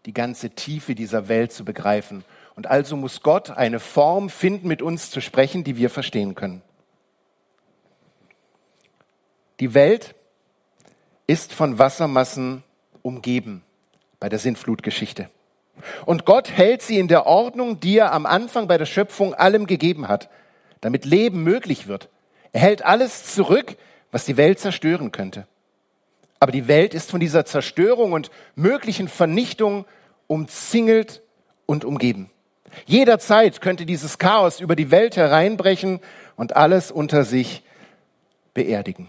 die 0.04 0.14
ganze 0.14 0.50
Tiefe 0.50 0.94
dieser 0.94 1.26
Welt 1.26 1.52
zu 1.52 1.64
begreifen. 1.64 2.24
Und 2.56 2.66
also 2.66 2.96
muss 2.96 3.22
Gott 3.22 3.50
eine 3.50 3.78
Form 3.78 4.30
finden, 4.30 4.66
mit 4.66 4.82
uns 4.82 5.10
zu 5.10 5.20
sprechen, 5.20 5.62
die 5.62 5.76
wir 5.76 5.90
verstehen 5.90 6.34
können. 6.34 6.62
Die 9.60 9.74
Welt 9.74 10.14
ist 11.26 11.52
von 11.52 11.78
Wassermassen 11.78 12.64
umgeben 13.02 13.62
bei 14.18 14.28
der 14.28 14.38
Sintflutgeschichte. 14.38 15.30
Und 16.06 16.24
Gott 16.24 16.50
hält 16.50 16.80
sie 16.80 16.98
in 16.98 17.08
der 17.08 17.26
Ordnung, 17.26 17.80
die 17.80 17.98
er 17.98 18.12
am 18.12 18.24
Anfang 18.24 18.66
bei 18.68 18.78
der 18.78 18.86
Schöpfung 18.86 19.34
allem 19.34 19.66
gegeben 19.66 20.08
hat, 20.08 20.30
damit 20.80 21.04
Leben 21.04 21.42
möglich 21.42 21.86
wird. 21.86 22.08
Er 22.52 22.62
hält 22.62 22.82
alles 22.82 23.34
zurück, 23.34 23.76
was 24.10 24.24
die 24.24 24.38
Welt 24.38 24.58
zerstören 24.58 25.12
könnte. 25.12 25.46
Aber 26.40 26.52
die 26.52 26.68
Welt 26.68 26.94
ist 26.94 27.10
von 27.10 27.20
dieser 27.20 27.44
Zerstörung 27.44 28.12
und 28.12 28.30
möglichen 28.54 29.08
Vernichtung 29.08 29.84
umzingelt 30.26 31.22
und 31.66 31.84
umgeben. 31.84 32.30
Jederzeit 32.86 33.60
könnte 33.60 33.86
dieses 33.86 34.18
Chaos 34.18 34.60
über 34.60 34.76
die 34.76 34.90
Welt 34.90 35.16
hereinbrechen 35.16 36.00
und 36.36 36.56
alles 36.56 36.90
unter 36.90 37.24
sich 37.24 37.62
beerdigen. 38.54 39.08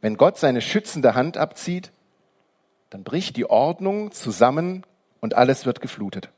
Wenn 0.00 0.16
Gott 0.16 0.38
seine 0.38 0.60
schützende 0.60 1.14
Hand 1.14 1.36
abzieht, 1.36 1.92
dann 2.90 3.04
bricht 3.04 3.36
die 3.36 3.48
Ordnung 3.48 4.12
zusammen 4.12 4.84
und 5.20 5.34
alles 5.34 5.64
wird 5.64 5.80
geflutet. 5.80 6.28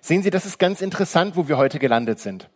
Sehen 0.00 0.22
Sie, 0.22 0.30
das 0.30 0.46
ist 0.46 0.58
ganz 0.58 0.80
interessant, 0.80 1.36
wo 1.36 1.48
wir 1.48 1.58
heute 1.58 1.78
gelandet 1.78 2.18
sind. 2.18 2.48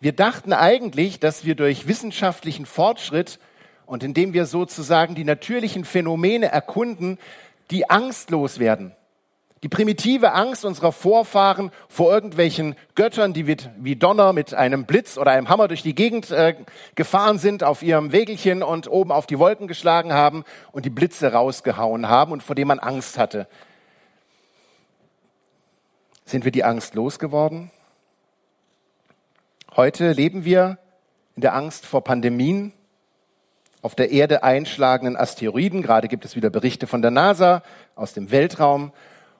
Wir 0.00 0.12
dachten 0.12 0.52
eigentlich, 0.52 1.20
dass 1.20 1.44
wir 1.44 1.54
durch 1.54 1.86
wissenschaftlichen 1.86 2.66
Fortschritt 2.66 3.38
und 3.86 4.02
indem 4.02 4.32
wir 4.32 4.46
sozusagen 4.46 5.14
die 5.14 5.24
natürlichen 5.24 5.84
Phänomene 5.84 6.46
erkunden, 6.46 7.18
die 7.70 7.88
angstlos 7.88 8.58
werden. 8.58 8.92
Die 9.66 9.70
primitive 9.76 10.32
Angst 10.32 10.64
unserer 10.64 10.92
Vorfahren 10.92 11.72
vor 11.88 12.14
irgendwelchen 12.14 12.76
Göttern, 12.94 13.32
die 13.32 13.48
wie 13.48 13.96
Donner 13.96 14.32
mit 14.32 14.54
einem 14.54 14.84
Blitz 14.84 15.18
oder 15.18 15.32
einem 15.32 15.48
Hammer 15.48 15.66
durch 15.66 15.82
die 15.82 15.96
Gegend 15.96 16.30
äh, 16.30 16.54
gefahren 16.94 17.40
sind, 17.40 17.64
auf 17.64 17.82
ihrem 17.82 18.12
Wegelchen 18.12 18.62
und 18.62 18.88
oben 18.88 19.10
auf 19.10 19.26
die 19.26 19.40
Wolken 19.40 19.66
geschlagen 19.66 20.12
haben 20.12 20.44
und 20.70 20.84
die 20.84 20.90
Blitze 20.90 21.32
rausgehauen 21.32 22.08
haben 22.08 22.30
und 22.30 22.44
vor 22.44 22.54
dem 22.54 22.68
man 22.68 22.78
Angst 22.78 23.18
hatte. 23.18 23.48
Sind 26.26 26.44
wir 26.44 26.52
die 26.52 26.62
Angst 26.62 26.94
losgeworden? 26.94 27.72
Heute 29.74 30.12
leben 30.12 30.44
wir 30.44 30.78
in 31.34 31.42
der 31.42 31.56
Angst 31.56 31.86
vor 31.86 32.04
Pandemien, 32.04 32.72
auf 33.82 33.96
der 33.96 34.12
Erde 34.12 34.44
einschlagenden 34.44 35.16
Asteroiden. 35.16 35.82
Gerade 35.82 36.06
gibt 36.06 36.24
es 36.24 36.36
wieder 36.36 36.50
Berichte 36.50 36.86
von 36.86 37.02
der 37.02 37.10
NASA 37.10 37.64
aus 37.96 38.14
dem 38.14 38.30
Weltraum 38.30 38.92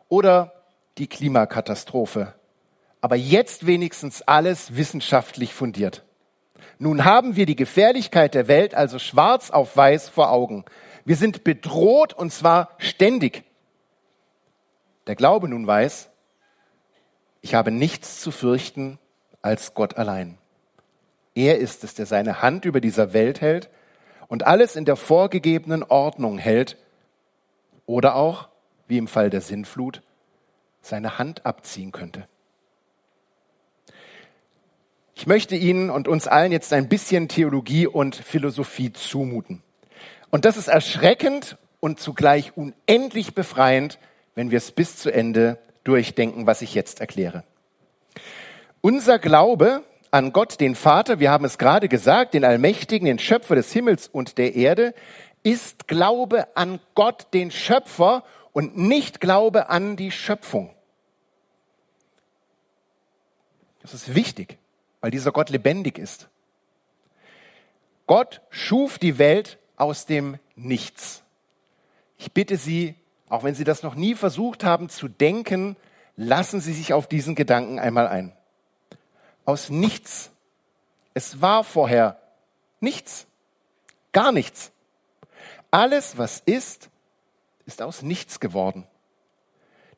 oder 0.08 0.52
die 0.98 1.06
Klimakatastrophe. 1.06 2.34
Aber 3.00 3.16
jetzt 3.16 3.66
wenigstens 3.66 4.22
alles 4.22 4.76
wissenschaftlich 4.76 5.54
fundiert. 5.54 6.04
Nun 6.78 7.04
haben 7.04 7.36
wir 7.36 7.46
die 7.46 7.56
Gefährlichkeit 7.56 8.34
der 8.34 8.48
Welt 8.48 8.75
also 8.75 8.98
schwarz 8.98 9.50
auf 9.50 9.76
weiß 9.76 10.08
vor 10.08 10.30
Augen. 10.30 10.64
Wir 11.04 11.16
sind 11.16 11.44
bedroht 11.44 12.12
und 12.12 12.32
zwar 12.32 12.70
ständig. 12.78 13.44
Der 15.06 15.14
Glaube 15.14 15.48
nun 15.48 15.66
weiß, 15.66 16.10
ich 17.40 17.54
habe 17.54 17.70
nichts 17.70 18.20
zu 18.20 18.30
fürchten 18.30 18.98
als 19.40 19.75
Gott 19.75 19.96
allein. 19.96 20.36
Er 21.34 21.58
ist 21.58 21.84
es, 21.84 21.94
der 21.94 22.06
seine 22.06 22.42
Hand 22.42 22.64
über 22.64 22.80
dieser 22.80 23.12
Welt 23.12 23.40
hält 23.40 23.70
und 24.26 24.46
alles 24.46 24.75
in 24.75 24.84
der 24.84 24.96
vorgegebenen 24.96 25.84
Ordnung 25.84 26.38
hält 26.38 26.76
oder 27.84 28.16
auch, 28.16 28.48
wie 28.88 28.98
im 28.98 29.08
Fall 29.08 29.30
der 29.30 29.40
Sintflut, 29.40 30.02
seine 30.80 31.18
Hand 31.18 31.44
abziehen 31.46 31.92
könnte. 31.92 32.28
Ich 35.14 35.26
möchte 35.26 35.56
Ihnen 35.56 35.90
und 35.90 36.08
uns 36.08 36.28
allen 36.28 36.52
jetzt 36.52 36.72
ein 36.72 36.88
bisschen 36.88 37.28
Theologie 37.28 37.86
und 37.86 38.14
Philosophie 38.14 38.92
zumuten. 38.92 39.62
Und 40.30 40.44
das 40.44 40.56
ist 40.56 40.68
erschreckend 40.68 41.56
und 41.80 42.00
zugleich 42.00 42.56
unendlich 42.56 43.34
befreiend, 43.34 43.98
wenn 44.34 44.50
wir 44.50 44.58
es 44.58 44.72
bis 44.72 44.96
zu 44.96 45.10
Ende 45.10 45.58
durchdenken, 45.84 46.46
was 46.46 46.60
ich 46.62 46.74
jetzt 46.74 47.00
erkläre. 47.00 47.44
Unser 48.82 49.18
Glaube 49.18 49.82
an 50.10 50.32
Gott, 50.32 50.60
den 50.60 50.74
Vater, 50.74 51.18
wir 51.18 51.30
haben 51.30 51.44
es 51.44 51.58
gerade 51.58 51.88
gesagt, 51.88 52.34
den 52.34 52.44
Allmächtigen, 52.44 53.06
den 53.06 53.18
Schöpfer 53.18 53.54
des 53.54 53.72
Himmels 53.72 54.08
und 54.08 54.38
der 54.38 54.54
Erde, 54.54 54.94
ist 55.42 55.88
Glaube 55.88 56.46
an 56.56 56.80
Gott, 56.94 57.28
den 57.32 57.50
Schöpfer 57.50 58.24
und 58.56 58.75
nicht 58.75 59.20
Glaube 59.20 59.68
an 59.68 59.96
die 59.96 60.10
Schöpfung. 60.10 60.75
Das 63.82 63.92
ist 63.92 64.14
wichtig, 64.14 64.56
weil 65.02 65.10
dieser 65.10 65.30
Gott 65.30 65.50
lebendig 65.50 65.98
ist. 65.98 66.30
Gott 68.06 68.40
schuf 68.48 68.98
die 68.98 69.18
Welt 69.18 69.58
aus 69.76 70.06
dem 70.06 70.38
Nichts. 70.54 71.22
Ich 72.16 72.32
bitte 72.32 72.56
Sie, 72.56 72.94
auch 73.28 73.44
wenn 73.44 73.54
Sie 73.54 73.64
das 73.64 73.82
noch 73.82 73.94
nie 73.94 74.14
versucht 74.14 74.64
haben 74.64 74.88
zu 74.88 75.06
denken, 75.08 75.76
lassen 76.16 76.62
Sie 76.62 76.72
sich 76.72 76.94
auf 76.94 77.06
diesen 77.06 77.34
Gedanken 77.34 77.78
einmal 77.78 78.08
ein. 78.08 78.32
Aus 79.44 79.68
nichts. 79.68 80.30
Es 81.12 81.42
war 81.42 81.62
vorher 81.62 82.18
nichts. 82.80 83.26
Gar 84.12 84.32
nichts. 84.32 84.72
Alles, 85.70 86.16
was 86.16 86.40
ist, 86.40 86.88
ist 87.66 87.82
aus 87.82 88.02
nichts 88.02 88.40
geworden. 88.40 88.87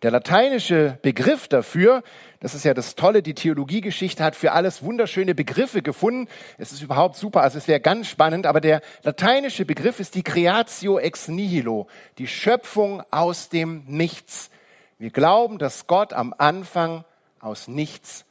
Der 0.03 0.13
lateinische 0.13 0.97
Begriff 1.03 1.49
dafür, 1.49 2.05
das 2.39 2.55
ist 2.55 2.65
ja 2.65 2.73
das 2.73 2.95
Tolle, 2.95 3.21
die 3.21 3.35
Theologiegeschichte 3.35 4.23
hat 4.23 4.37
für 4.37 4.53
alles 4.53 4.83
wunderschöne 4.83 5.35
Begriffe 5.35 5.83
gefunden. 5.83 6.29
Es 6.57 6.71
ist 6.71 6.83
überhaupt 6.83 7.17
super, 7.17 7.43
also 7.43 7.59
es 7.59 7.67
wäre 7.67 7.81
ganz 7.81 8.07
spannend, 8.07 8.47
aber 8.47 8.61
der 8.61 8.81
lateinische 9.03 9.65
Begriff 9.65 9.99
ist 9.99 10.15
die 10.15 10.23
Creatio 10.23 11.01
ex 11.01 11.27
nihilo, 11.27 11.89
die 12.19 12.29
Schöpfung 12.29 13.03
aus 13.11 13.49
dem 13.49 13.83
Nichts. 13.87 14.51
Wir 14.99 15.11
glauben, 15.11 15.59
dass 15.59 15.89
Gott 15.89 16.13
am 16.13 16.33
Anfang 16.39 17.05
aus 17.41 17.67
nichts 17.67 18.25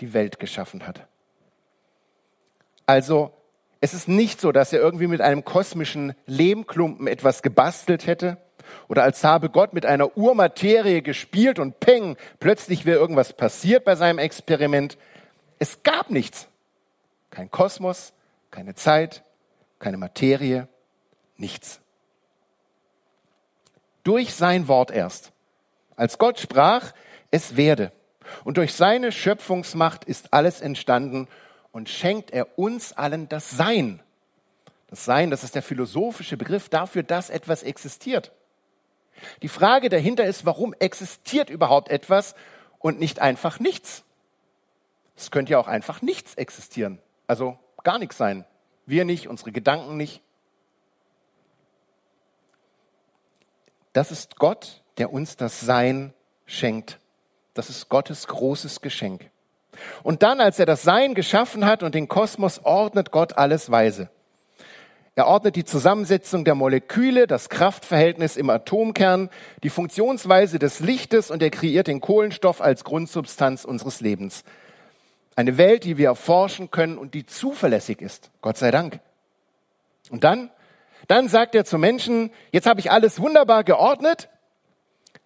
die 0.00 0.14
Welt 0.14 0.40
geschaffen 0.40 0.88
hat. 0.88 1.06
Also 2.84 3.32
es 3.80 3.94
ist 3.94 4.08
nicht 4.08 4.40
so, 4.40 4.50
dass 4.50 4.72
er 4.72 4.80
irgendwie 4.80 5.06
mit 5.06 5.20
einem 5.20 5.44
kosmischen 5.44 6.14
Lehmklumpen 6.26 7.06
etwas 7.06 7.42
gebastelt 7.42 8.08
hätte 8.08 8.38
oder 8.88 9.02
als 9.02 9.24
habe 9.24 9.50
Gott 9.50 9.72
mit 9.72 9.86
einer 9.86 10.16
Urmaterie 10.16 11.02
gespielt 11.02 11.58
und 11.58 11.80
peng, 11.80 12.16
plötzlich 12.40 12.84
wäre 12.84 12.98
irgendwas 12.98 13.32
passiert 13.32 13.84
bei 13.84 13.96
seinem 13.96 14.18
Experiment. 14.18 14.98
Es 15.58 15.82
gab 15.82 16.10
nichts. 16.10 16.48
Kein 17.30 17.50
Kosmos, 17.50 18.12
keine 18.50 18.74
Zeit, 18.74 19.22
keine 19.78 19.96
Materie, 19.96 20.68
nichts. 21.36 21.80
Durch 24.04 24.34
sein 24.34 24.68
Wort 24.68 24.90
erst. 24.90 25.32
Als 25.96 26.18
Gott 26.18 26.40
sprach, 26.40 26.92
es 27.30 27.56
werde. 27.56 27.92
Und 28.44 28.56
durch 28.56 28.74
seine 28.74 29.12
Schöpfungsmacht 29.12 30.04
ist 30.04 30.32
alles 30.32 30.60
entstanden 30.60 31.28
und 31.72 31.88
schenkt 31.88 32.30
er 32.30 32.58
uns 32.58 32.92
allen 32.92 33.28
das 33.28 33.50
Sein. 33.50 34.00
Das 34.88 35.04
Sein, 35.04 35.30
das 35.30 35.42
ist 35.42 35.54
der 35.54 35.62
philosophische 35.62 36.36
Begriff 36.36 36.68
dafür, 36.68 37.02
dass 37.02 37.30
etwas 37.30 37.62
existiert. 37.62 38.32
Die 39.42 39.48
Frage 39.48 39.88
dahinter 39.88 40.24
ist, 40.24 40.44
warum 40.46 40.74
existiert 40.78 41.50
überhaupt 41.50 41.88
etwas 41.88 42.34
und 42.78 42.98
nicht 42.98 43.20
einfach 43.20 43.60
nichts? 43.60 44.04
Es 45.16 45.30
könnte 45.30 45.52
ja 45.52 45.58
auch 45.58 45.68
einfach 45.68 46.02
nichts 46.02 46.34
existieren, 46.34 47.00
also 47.26 47.58
gar 47.84 47.98
nichts 47.98 48.16
sein. 48.16 48.44
Wir 48.86 49.04
nicht, 49.04 49.28
unsere 49.28 49.52
Gedanken 49.52 49.96
nicht. 49.96 50.22
Das 53.92 54.10
ist 54.10 54.36
Gott, 54.36 54.82
der 54.98 55.12
uns 55.12 55.36
das 55.36 55.60
Sein 55.60 56.14
schenkt. 56.46 56.98
Das 57.54 57.68
ist 57.68 57.88
Gottes 57.88 58.26
großes 58.26 58.80
Geschenk. 58.80 59.30
Und 60.02 60.22
dann, 60.22 60.40
als 60.40 60.58
er 60.58 60.66
das 60.66 60.82
Sein 60.82 61.14
geschaffen 61.14 61.64
hat 61.64 61.82
und 61.82 61.94
den 61.94 62.08
Kosmos, 62.08 62.60
ordnet 62.64 63.10
Gott 63.10 63.36
alles 63.38 63.70
weise. 63.70 64.10
Er 65.14 65.26
ordnet 65.26 65.56
die 65.56 65.64
Zusammensetzung 65.64 66.44
der 66.44 66.54
Moleküle, 66.54 67.26
das 67.26 67.50
Kraftverhältnis 67.50 68.38
im 68.38 68.48
Atomkern, 68.48 69.28
die 69.62 69.68
Funktionsweise 69.68 70.58
des 70.58 70.80
Lichtes 70.80 71.30
und 71.30 71.42
er 71.42 71.50
kreiert 71.50 71.86
den 71.86 72.00
Kohlenstoff 72.00 72.62
als 72.62 72.82
Grundsubstanz 72.82 73.66
unseres 73.66 74.00
Lebens. 74.00 74.42
Eine 75.36 75.58
Welt, 75.58 75.84
die 75.84 75.98
wir 75.98 76.08
erforschen 76.08 76.70
können 76.70 76.96
und 76.96 77.12
die 77.12 77.26
zuverlässig 77.26 78.00
ist. 78.00 78.30
Gott 78.40 78.56
sei 78.56 78.70
Dank. 78.70 79.00
Und 80.10 80.24
dann, 80.24 80.50
dann 81.08 81.28
sagt 81.28 81.54
er 81.54 81.66
zu 81.66 81.76
Menschen, 81.76 82.30
jetzt 82.50 82.66
habe 82.66 82.80
ich 82.80 82.90
alles 82.90 83.20
wunderbar 83.20 83.64
geordnet. 83.64 84.30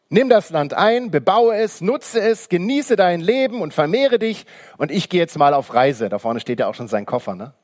Nimm 0.09 0.29
das 0.29 0.51
Land 0.51 0.75
ein, 0.75 1.13
bebaue 1.13 1.57
es, 1.57 1.81
nutze 1.81 2.21
es, 2.21 2.49
genieße 2.49 2.97
dein 2.97 3.21
Leben 3.21 3.61
und 3.61 3.73
vermehre 3.73 4.19
dich. 4.19 4.47
Und 4.79 4.91
ich 4.91 5.09
gehe 5.09 5.21
jetzt 5.21 5.39
mal 5.39 5.55
auf 5.55 5.75
Reise. 5.75 6.09
Da 6.09 6.19
vorne 6.19 6.41
steht 6.41 6.59
ja 6.59 6.67
auch 6.67 6.75
schon 6.75 6.89
sein 6.89 7.07
Koffer, 7.07 7.37
ne? 7.37 7.55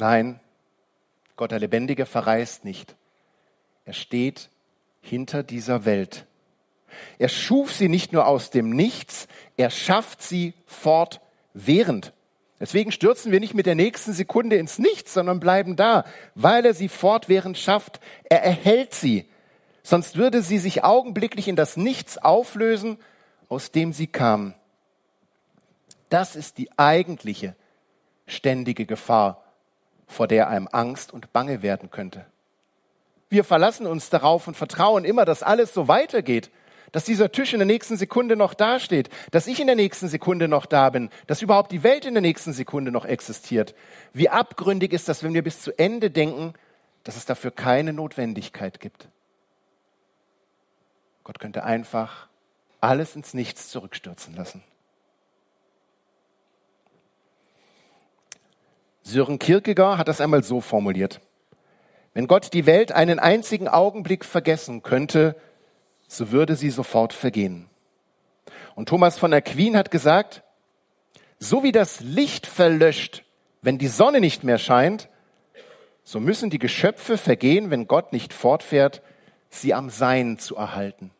Nein, 0.00 0.40
Gott 1.36 1.50
der 1.50 1.58
Lebendige 1.58 2.06
verreist 2.06 2.64
nicht. 2.64 2.96
Er 3.84 3.92
steht 3.92 4.48
hinter 5.02 5.42
dieser 5.42 5.84
Welt. 5.84 6.26
Er 7.18 7.28
schuf 7.28 7.72
sie 7.74 7.90
nicht 7.90 8.10
nur 8.10 8.26
aus 8.26 8.48
dem 8.50 8.70
Nichts, 8.70 9.28
er 9.58 9.68
schafft 9.68 10.22
sie 10.22 10.54
fortwährend. 10.64 12.14
Deswegen 12.58 12.92
stürzen 12.92 13.30
wir 13.30 13.40
nicht 13.40 13.52
mit 13.52 13.66
der 13.66 13.74
nächsten 13.74 14.14
Sekunde 14.14 14.56
ins 14.56 14.78
Nichts, 14.78 15.12
sondern 15.12 15.38
bleiben 15.38 15.76
da, 15.76 16.06
weil 16.34 16.64
er 16.64 16.74
sie 16.74 16.88
fortwährend 16.88 17.58
schafft. 17.58 18.00
Er 18.24 18.42
erhält 18.42 18.94
sie. 18.94 19.28
Sonst 19.82 20.16
würde 20.16 20.40
sie 20.40 20.58
sich 20.58 20.82
augenblicklich 20.82 21.46
in 21.46 21.56
das 21.56 21.76
Nichts 21.76 22.16
auflösen, 22.16 22.96
aus 23.50 23.70
dem 23.70 23.92
sie 23.92 24.06
kam. 24.06 24.54
Das 26.08 26.36
ist 26.36 26.56
die 26.56 26.70
eigentliche 26.78 27.54
ständige 28.26 28.86
Gefahr 28.86 29.44
vor 30.10 30.26
der 30.26 30.48
einem 30.48 30.68
Angst 30.70 31.12
und 31.12 31.32
Bange 31.32 31.62
werden 31.62 31.90
könnte. 31.90 32.26
Wir 33.28 33.44
verlassen 33.44 33.86
uns 33.86 34.10
darauf 34.10 34.48
und 34.48 34.56
vertrauen 34.56 35.04
immer, 35.04 35.24
dass 35.24 35.42
alles 35.42 35.72
so 35.72 35.88
weitergeht, 35.88 36.50
dass 36.92 37.04
dieser 37.04 37.30
Tisch 37.30 37.52
in 37.52 37.60
der 37.60 37.66
nächsten 37.66 37.96
Sekunde 37.96 38.34
noch 38.34 38.54
dasteht, 38.54 39.08
dass 39.30 39.46
ich 39.46 39.60
in 39.60 39.68
der 39.68 39.76
nächsten 39.76 40.08
Sekunde 40.08 40.48
noch 40.48 40.66
da 40.66 40.90
bin, 40.90 41.10
dass 41.28 41.40
überhaupt 41.40 41.70
die 41.70 41.84
Welt 41.84 42.04
in 42.04 42.14
der 42.14 42.20
nächsten 42.20 42.52
Sekunde 42.52 42.90
noch 42.90 43.04
existiert. 43.04 43.76
Wie 44.12 44.28
abgründig 44.28 44.92
ist 44.92 45.08
das, 45.08 45.22
wenn 45.22 45.34
wir 45.34 45.44
bis 45.44 45.62
zu 45.62 45.78
Ende 45.78 46.10
denken, 46.10 46.54
dass 47.04 47.16
es 47.16 47.26
dafür 47.26 47.52
keine 47.52 47.92
Notwendigkeit 47.92 48.80
gibt. 48.80 49.08
Gott 51.22 51.38
könnte 51.38 51.62
einfach 51.62 52.26
alles 52.80 53.14
ins 53.14 53.34
Nichts 53.34 53.68
zurückstürzen 53.68 54.34
lassen. 54.34 54.64
Sören 59.10 59.38
Kierkegaard 59.38 59.98
hat 59.98 60.08
das 60.08 60.20
einmal 60.20 60.42
so 60.42 60.60
formuliert. 60.60 61.20
Wenn 62.14 62.26
Gott 62.26 62.52
die 62.52 62.66
Welt 62.66 62.92
einen 62.92 63.18
einzigen 63.18 63.68
Augenblick 63.68 64.24
vergessen 64.24 64.82
könnte, 64.82 65.36
so 66.08 66.30
würde 66.30 66.56
sie 66.56 66.70
sofort 66.70 67.12
vergehen. 67.12 67.68
Und 68.74 68.88
Thomas 68.88 69.18
von 69.18 69.32
Aquin 69.32 69.76
hat 69.76 69.90
gesagt, 69.90 70.42
so 71.38 71.62
wie 71.62 71.72
das 71.72 72.00
Licht 72.00 72.46
verlöscht, 72.46 73.24
wenn 73.62 73.78
die 73.78 73.88
Sonne 73.88 74.20
nicht 74.20 74.44
mehr 74.44 74.58
scheint, 74.58 75.08
so 76.04 76.20
müssen 76.20 76.50
die 76.50 76.58
Geschöpfe 76.58 77.18
vergehen, 77.18 77.70
wenn 77.70 77.86
Gott 77.86 78.12
nicht 78.12 78.32
fortfährt, 78.32 79.02
sie 79.48 79.74
am 79.74 79.90
Sein 79.90 80.38
zu 80.38 80.56
erhalten. 80.56 81.10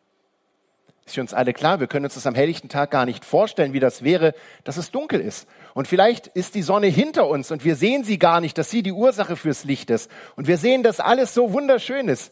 Ist 1.05 1.15
für 1.15 1.21
uns 1.21 1.33
alle 1.33 1.53
klar, 1.53 1.79
wir 1.79 1.87
können 1.87 2.05
uns 2.05 2.13
das 2.13 2.27
am 2.27 2.35
helllichten 2.35 2.69
Tag 2.69 2.91
gar 2.91 3.05
nicht 3.05 3.25
vorstellen, 3.25 3.73
wie 3.73 3.79
das 3.79 4.03
wäre, 4.03 4.33
dass 4.63 4.77
es 4.77 4.91
dunkel 4.91 5.19
ist. 5.19 5.47
Und 5.73 5.87
vielleicht 5.87 6.27
ist 6.27 6.55
die 6.55 6.61
Sonne 6.61 6.87
hinter 6.87 7.27
uns 7.27 7.51
und 7.51 7.65
wir 7.65 7.75
sehen 7.75 8.03
sie 8.03 8.19
gar 8.19 8.39
nicht, 8.39 8.57
dass 8.57 8.69
sie 8.69 8.83
die 8.83 8.91
Ursache 8.91 9.35
fürs 9.35 9.63
Licht 9.63 9.89
ist. 9.89 10.11
Und 10.35 10.47
wir 10.47 10.57
sehen, 10.57 10.83
dass 10.83 10.99
alles 10.99 11.33
so 11.33 11.53
wunderschön 11.53 12.07
ist. 12.07 12.31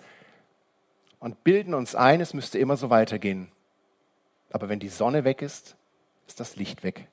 Und 1.19 1.43
bilden 1.43 1.73
uns 1.73 1.95
ein, 1.95 2.21
es 2.21 2.33
müsste 2.33 2.59
immer 2.59 2.77
so 2.77 2.89
weitergehen. 2.89 3.51
Aber 4.51 4.69
wenn 4.69 4.79
die 4.79 4.89
Sonne 4.89 5.23
weg 5.25 5.41
ist, 5.41 5.75
ist 6.27 6.39
das 6.39 6.55
Licht 6.55 6.83
weg. 6.83 7.07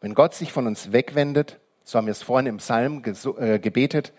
Wenn 0.00 0.14
Gott 0.14 0.34
sich 0.34 0.52
von 0.52 0.66
uns 0.66 0.92
wegwendet, 0.92 1.58
so 1.84 1.98
haben 1.98 2.06
wir 2.06 2.12
es 2.12 2.22
vorhin 2.22 2.46
im 2.46 2.56
Psalm 2.58 3.02
äh, 3.38 3.58
gebetet, 3.58 4.12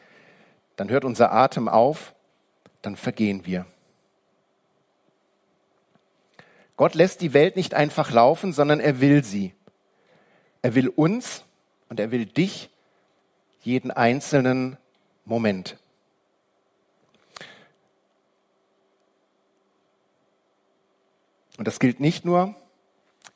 dann 0.76 0.90
hört 0.90 1.06
unser 1.06 1.32
Atem 1.32 1.68
auf, 1.68 2.14
dann 2.82 2.96
vergehen 2.96 3.46
wir. 3.46 3.66
Gott 6.84 6.96
lässt 6.96 7.22
die 7.22 7.34
Welt 7.34 7.56
nicht 7.56 7.76
einfach 7.76 8.12
laufen, 8.12 8.52
sondern 8.52 8.82
er 8.82 9.00
will 9.00 9.24
sie. 9.24 9.54
Er 10.62 10.76
will 10.76 10.90
uns 10.90 11.46
und 11.88 11.98
er 11.98 12.12
will 12.12 12.26
dich 12.26 12.70
jeden 13.62 13.90
einzelnen 13.90 14.76
Moment. 15.24 15.78
Und 21.58 21.70
das 21.70 21.80
gilt 21.80 22.02
nicht 22.02 22.26
nur 22.26 22.54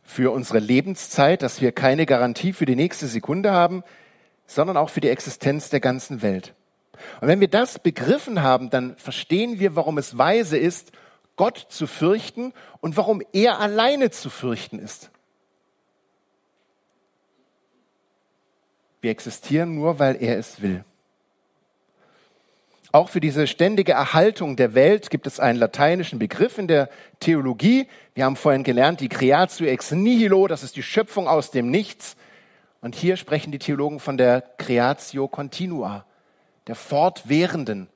für 0.04 0.34
unsere 0.34 0.60
Lebenszeit, 0.60 1.42
dass 1.42 1.62
wir 1.62 1.72
keine 1.72 2.06
Garantie 2.06 2.52
für 2.52 2.66
die 2.66 2.76
nächste 2.76 3.08
Sekunde 3.08 3.54
haben, 3.54 3.82
sondern 4.46 4.76
auch 4.76 4.90
für 4.90 5.00
die 5.00 5.08
Existenz 5.08 5.70
der 5.70 5.80
ganzen 5.80 6.22
Welt. 6.22 6.54
Und 7.22 7.30
wenn 7.30 7.40
wir 7.40 7.48
das 7.48 7.80
begriffen 7.80 8.42
haben, 8.42 8.70
dann 8.70 8.98
verstehen 8.98 9.58
wir, 9.58 9.78
warum 9.78 9.98
es 9.98 10.18
weise 10.18 10.58
ist, 10.58 10.92
Gott 11.38 11.68
zu 11.70 11.88
fürchten 11.88 12.54
und 12.82 12.98
warum 12.98 13.22
er 13.32 13.60
alleine 13.60 14.12
zu 14.12 14.30
fürchten 14.30 14.80
ist. 14.80 15.10
Wir 19.00 19.12
existieren 19.12 19.76
nur, 19.76 20.00
weil 20.00 20.22
er 20.22 20.38
es 20.38 20.62
will. 20.62 20.84
Auch 22.92 23.10
für 23.10 23.20
diese 23.20 23.48
ständige 23.48 23.92
Erhaltung 23.92 24.56
der 24.56 24.74
Welt 24.74 25.10
gibt 25.10 25.28
es 25.28 25.40
einen 25.40 25.60
lateinischen 25.60 26.20
Begriff 26.20 26.58
in 26.58 26.68
der 26.68 26.90
Theologie. 27.20 27.88
Wir 28.16 28.26
haben 28.26 28.36
vorhin 28.36 28.64
gelernt, 28.64 29.02
die 29.02 29.10
Creatio 29.10 29.68
ex 29.68 29.92
nihilo, 29.92 30.48
das 30.48 30.64
ist 30.64 30.76
die 30.76 30.84
Schöpfung 30.84 31.28
aus 31.28 31.52
dem 31.52 31.70
Nichts. 31.70 32.16
Und 32.82 32.96
hier 32.96 33.18
sprechen 33.18 33.52
die 33.52 33.60
Theologen 33.60 34.00
von 34.00 34.18
der 34.18 34.42
Creatio 34.58 35.28
continua, 35.28 36.06
der 36.68 36.76
fortwährenden, 36.76 37.88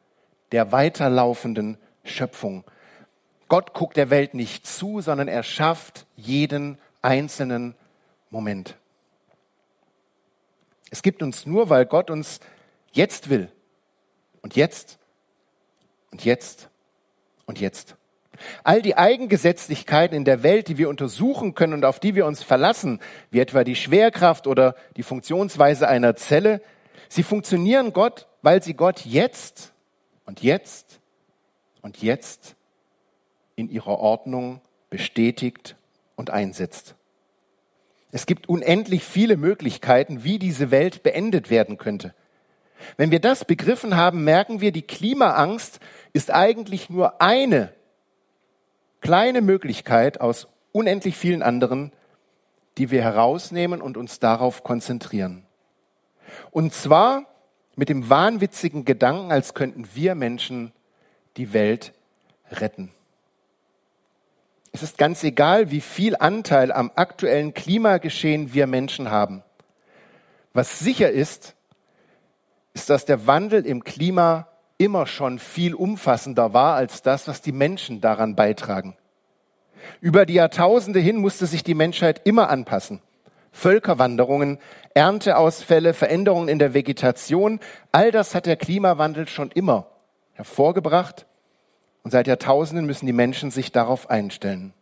der 0.52 0.72
weiterlaufenden 0.72 1.78
Schöpfung. 2.04 2.64
Gott 3.52 3.74
guckt 3.74 3.98
der 3.98 4.10
Welt 4.10 4.34
nicht 4.34 4.66
zu, 4.66 5.02
sondern 5.02 5.28
er 5.28 5.44
schafft 5.44 6.06
jeden 6.16 6.78
einzelnen 7.02 7.76
Moment. 8.30 8.78
Es 10.90 11.02
gibt 11.02 11.22
uns 11.22 11.46
nur, 11.46 11.70
weil 11.70 11.86
Gott 11.86 12.10
uns 12.10 12.40
jetzt 12.94 13.30
will. 13.30 13.52
Und 14.42 14.56
jetzt. 14.56 15.00
Und 16.12 16.24
jetzt. 16.24 16.70
Und 17.46 17.60
jetzt. 17.60 17.98
All 18.64 18.82
die 18.82 18.96
Eigengesetzlichkeiten 18.96 20.16
in 20.16 20.24
der 20.24 20.44
Welt, 20.44 20.70
die 20.70 20.78
wir 20.78 20.88
untersuchen 20.88 21.54
können 21.54 21.74
und 21.74 21.84
auf 21.84 22.00
die 22.00 22.16
wir 22.16 22.28
uns 22.28 22.42
verlassen, 22.42 23.02
wie 23.32 23.42
etwa 23.42 23.66
die 23.66 23.76
Schwerkraft 23.76 24.48
oder 24.48 24.78
die 24.96 25.04
Funktionsweise 25.04 25.90
einer 25.90 26.16
Zelle, 26.16 26.62
sie 27.10 27.24
funktionieren 27.24 27.92
Gott, 27.92 28.30
weil 28.44 28.64
sie 28.64 28.76
Gott 28.76 29.06
jetzt 29.06 29.74
und 30.24 30.42
jetzt 30.42 31.02
und 31.82 32.02
jetzt 32.02 32.56
in 33.56 33.70
ihrer 33.70 34.00
Ordnung 34.00 34.62
bestätigt 34.90 35.76
und 36.16 36.30
einsetzt. 36.30 36.96
Es 38.12 38.26
gibt 38.26 38.50
unendlich 38.50 39.04
viele 39.04 39.38
Möglichkeiten, 39.38 40.24
wie 40.24 40.38
diese 40.38 40.70
Welt 40.72 41.04
beendet 41.04 41.50
werden 41.50 41.78
könnte. 41.78 42.14
Wenn 42.98 43.12
wir 43.12 43.20
das 43.20 43.46
begriffen 43.46 43.96
haben, 43.96 44.24
merken 44.24 44.60
wir, 44.60 44.72
die 44.72 44.82
Klimaangst 44.82 45.80
ist 46.14 46.32
eigentlich 46.32 46.90
nur 46.90 47.22
eine 47.22 47.72
kleine 49.00 49.42
Möglichkeit 49.42 50.20
aus 50.20 50.48
unendlich 50.72 51.16
vielen 51.16 51.44
anderen, 51.44 51.92
die 52.78 52.92
wir 52.92 53.02
herausnehmen 53.02 53.82
und 53.82 53.98
uns 53.98 54.20
darauf 54.20 54.64
konzentrieren. 54.64 55.46
Und 56.52 56.74
zwar 56.74 57.26
mit 57.76 57.90
dem 57.90 58.10
wahnwitzigen 58.10 58.86
Gedanken, 58.86 59.32
als 59.32 59.54
könnten 59.54 59.88
wir 59.94 60.16
Menschen 60.16 60.72
die 61.38 61.54
Welt 61.54 61.94
retten. 62.52 62.92
Es 64.72 64.84
ist 64.84 64.98
ganz 64.98 65.24
egal, 65.24 65.72
wie 65.72 65.82
viel 65.82 66.16
Anteil 66.16 66.72
am 66.72 66.92
aktuellen 66.96 67.54
Klimageschehen 67.54 68.54
wir 68.54 68.68
Menschen 68.68 69.12
haben. 69.12 69.44
Was 70.54 70.80
sicher 70.80 71.12
ist, 71.12 71.56
ist, 72.74 72.90
dass 72.90 73.06
der 73.06 73.28
Wandel 73.28 73.66
im 73.66 73.84
Klima 73.84 74.48
immer 74.78 75.08
schon 75.08 75.40
viel 75.40 75.76
umfassender 75.76 76.54
war 76.54 76.76
als 76.76 77.02
das, 77.02 77.28
was 77.28 77.42
die 77.42 77.52
Menschen 77.52 78.02
daran 78.02 78.36
beitragen. 78.36 78.96
Über 80.00 80.26
die 80.26 80.36
Jahrtausende 80.36 81.00
hin 81.00 81.18
musste 81.18 81.48
sich 81.48 81.64
die 81.64 81.74
Menschheit 81.74 82.22
immer 82.24 82.50
anpassen. 82.50 83.02
Völkerwanderungen, 83.52 84.60
Ernteausfälle, 84.94 85.94
Veränderungen 85.94 86.48
in 86.48 86.60
der 86.60 86.74
Vegetation, 86.74 87.60
all 87.92 88.12
das 88.12 88.34
hat 88.34 88.46
der 88.46 88.56
Klimawandel 88.56 89.28
schon 89.28 89.52
immer 89.52 89.88
hervorgebracht 90.34 91.26
und 92.04 92.12
seit 92.12 92.28
Jahrtausenden 92.28 92.86
müssen 92.86 93.06
die 93.06 93.14
Menschen 93.14 93.52
sich 93.52 93.72
darauf 93.72 94.10
einstellen. 94.10 94.74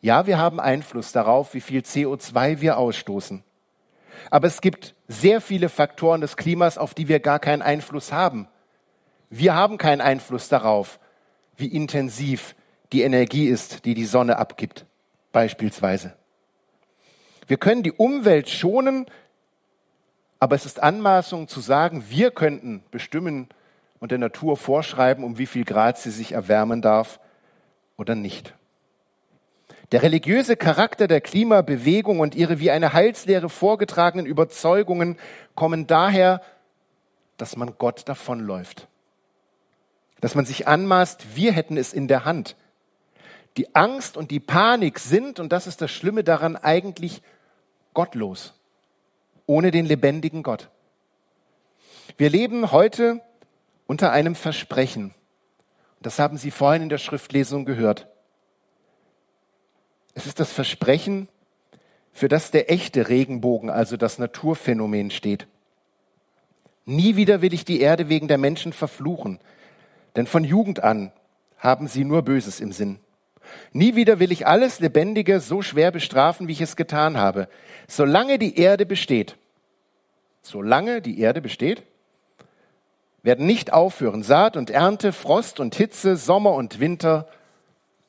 Ja, 0.00 0.26
wir 0.26 0.38
haben 0.38 0.58
Einfluss 0.58 1.12
darauf, 1.12 1.54
wie 1.54 1.60
viel 1.60 1.82
CO2 1.82 2.60
wir 2.60 2.76
ausstoßen. 2.76 3.44
Aber 4.30 4.46
es 4.46 4.60
gibt 4.60 4.94
sehr 5.08 5.40
viele 5.40 5.68
Faktoren 5.68 6.20
des 6.20 6.36
Klimas, 6.36 6.76
auf 6.76 6.94
die 6.94 7.08
wir 7.08 7.20
gar 7.20 7.38
keinen 7.38 7.62
Einfluss 7.62 8.12
haben. 8.12 8.48
Wir 9.30 9.54
haben 9.54 9.78
keinen 9.78 10.00
Einfluss 10.00 10.48
darauf, 10.48 10.98
wie 11.56 11.68
intensiv 11.68 12.54
die 12.92 13.02
Energie 13.02 13.46
ist, 13.46 13.84
die 13.84 13.94
die 13.94 14.04
Sonne 14.04 14.38
abgibt, 14.38 14.86
beispielsweise. 15.32 16.14
Wir 17.46 17.56
können 17.56 17.82
die 17.82 17.92
Umwelt 17.92 18.48
schonen, 18.48 19.06
aber 20.40 20.56
es 20.56 20.66
ist 20.66 20.82
Anmaßung 20.82 21.48
zu 21.48 21.60
sagen, 21.60 22.04
wir 22.08 22.30
könnten 22.30 22.82
bestimmen, 22.90 23.48
und 24.02 24.10
der 24.10 24.18
Natur 24.18 24.56
vorschreiben, 24.56 25.22
um 25.22 25.38
wie 25.38 25.46
viel 25.46 25.64
Grad 25.64 25.96
sie 25.96 26.10
sich 26.10 26.32
erwärmen 26.32 26.82
darf 26.82 27.20
oder 27.96 28.16
nicht. 28.16 28.52
Der 29.92 30.02
religiöse 30.02 30.56
Charakter 30.56 31.06
der 31.06 31.20
Klimabewegung 31.20 32.18
und 32.18 32.34
ihre 32.34 32.58
wie 32.58 32.72
eine 32.72 32.94
Heilslehre 32.94 33.48
vorgetragenen 33.48 34.26
Überzeugungen 34.26 35.18
kommen 35.54 35.86
daher, 35.86 36.42
dass 37.36 37.56
man 37.56 37.74
Gott 37.78 38.08
davonläuft. 38.08 38.88
Dass 40.20 40.34
man 40.34 40.46
sich 40.46 40.66
anmaßt, 40.66 41.36
wir 41.36 41.52
hätten 41.52 41.76
es 41.76 41.92
in 41.92 42.08
der 42.08 42.24
Hand. 42.24 42.56
Die 43.56 43.72
Angst 43.76 44.16
und 44.16 44.32
die 44.32 44.40
Panik 44.40 44.98
sind, 44.98 45.38
und 45.38 45.52
das 45.52 45.68
ist 45.68 45.80
das 45.80 45.92
Schlimme 45.92 46.24
daran, 46.24 46.56
eigentlich 46.56 47.22
gottlos. 47.94 48.58
Ohne 49.46 49.70
den 49.70 49.86
lebendigen 49.86 50.42
Gott. 50.42 50.70
Wir 52.16 52.30
leben 52.30 52.72
heute 52.72 53.20
unter 53.92 54.10
einem 54.10 54.34
Versprechen. 54.34 55.12
Das 56.00 56.18
haben 56.18 56.38
Sie 56.38 56.50
vorhin 56.50 56.84
in 56.84 56.88
der 56.88 56.96
Schriftlesung 56.96 57.66
gehört. 57.66 58.08
Es 60.14 60.24
ist 60.24 60.40
das 60.40 60.50
Versprechen, 60.50 61.28
für 62.10 62.28
das 62.28 62.50
der 62.50 62.70
echte 62.70 63.10
Regenbogen, 63.10 63.68
also 63.68 63.98
das 63.98 64.18
Naturphänomen 64.18 65.10
steht. 65.10 65.46
Nie 66.86 67.16
wieder 67.16 67.42
will 67.42 67.52
ich 67.52 67.66
die 67.66 67.82
Erde 67.82 68.08
wegen 68.08 68.28
der 68.28 68.38
Menschen 68.38 68.72
verfluchen, 68.72 69.40
denn 70.16 70.26
von 70.26 70.42
Jugend 70.42 70.82
an 70.82 71.12
haben 71.58 71.86
sie 71.86 72.04
nur 72.04 72.22
Böses 72.22 72.60
im 72.60 72.72
Sinn. 72.72 72.98
Nie 73.74 73.94
wieder 73.94 74.18
will 74.18 74.32
ich 74.32 74.46
alles 74.46 74.80
Lebendige 74.80 75.38
so 75.38 75.60
schwer 75.60 75.90
bestrafen, 75.90 76.48
wie 76.48 76.52
ich 76.52 76.62
es 76.62 76.76
getan 76.76 77.18
habe. 77.18 77.46
Solange 77.88 78.38
die 78.38 78.56
Erde 78.58 78.86
besteht, 78.86 79.36
solange 80.40 81.02
die 81.02 81.20
Erde 81.20 81.42
besteht, 81.42 81.82
werden 83.22 83.46
nicht 83.46 83.72
aufhören. 83.72 84.22
Saat 84.22 84.56
und 84.56 84.70
Ernte, 84.70 85.12
Frost 85.12 85.60
und 85.60 85.74
Hitze, 85.74 86.16
Sommer 86.16 86.52
und 86.52 86.80
Winter, 86.80 87.28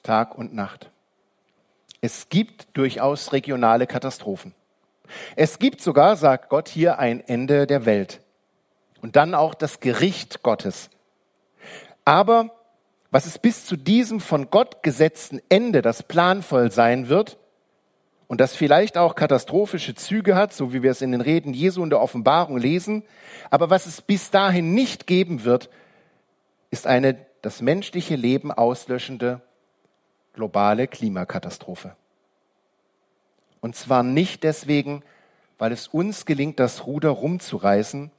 Tag 0.01 0.37
und 0.37 0.53
Nacht. 0.53 0.89
Es 2.01 2.29
gibt 2.29 2.67
durchaus 2.73 3.31
regionale 3.31 3.87
Katastrophen. 3.87 4.53
Es 5.35 5.59
gibt 5.59 5.81
sogar, 5.81 6.15
sagt 6.15 6.49
Gott 6.49 6.67
hier, 6.67 6.99
ein 6.99 7.21
Ende 7.21 7.67
der 7.67 7.85
Welt. 7.85 8.19
Und 9.01 9.15
dann 9.15 9.35
auch 9.35 9.53
das 9.53 9.79
Gericht 9.79 10.43
Gottes. 10.43 10.89
Aber 12.05 12.51
was 13.11 13.25
es 13.25 13.37
bis 13.37 13.65
zu 13.65 13.75
diesem 13.75 14.19
von 14.19 14.49
Gott 14.49 14.81
gesetzten 14.81 15.39
Ende, 15.47 15.81
das 15.81 16.03
planvoll 16.03 16.71
sein 16.71 17.09
wird, 17.09 17.37
und 18.27 18.41
das 18.41 18.55
vielleicht 18.55 18.97
auch 18.97 19.15
katastrophische 19.15 19.95
Züge 19.95 20.35
hat, 20.35 20.53
so 20.53 20.73
wie 20.73 20.83
wir 20.83 20.91
es 20.91 21.01
in 21.01 21.11
den 21.11 21.21
Reden 21.21 21.53
Jesu 21.53 21.83
in 21.83 21.89
der 21.89 22.01
Offenbarung 22.01 22.57
lesen. 22.57 23.03
Aber 23.49 23.69
was 23.69 23.85
es 23.85 24.01
bis 24.01 24.31
dahin 24.31 24.73
nicht 24.73 25.07
geben 25.07 25.43
wird, 25.43 25.69
ist 26.71 26.87
eine 26.87 27.25
das 27.41 27.61
menschliche 27.61 28.15
Leben 28.15 28.51
auslöschende 28.51 29.41
globale 30.33 30.87
Klimakatastrophe. 30.87 31.95
Und 33.61 33.75
zwar 33.75 34.03
nicht 34.03 34.43
deswegen, 34.43 35.03
weil 35.57 35.71
es 35.71 35.87
uns 35.87 36.25
gelingt, 36.25 36.59
das 36.59 36.85
Ruder 36.87 37.09
rumzureißen, 37.09 38.11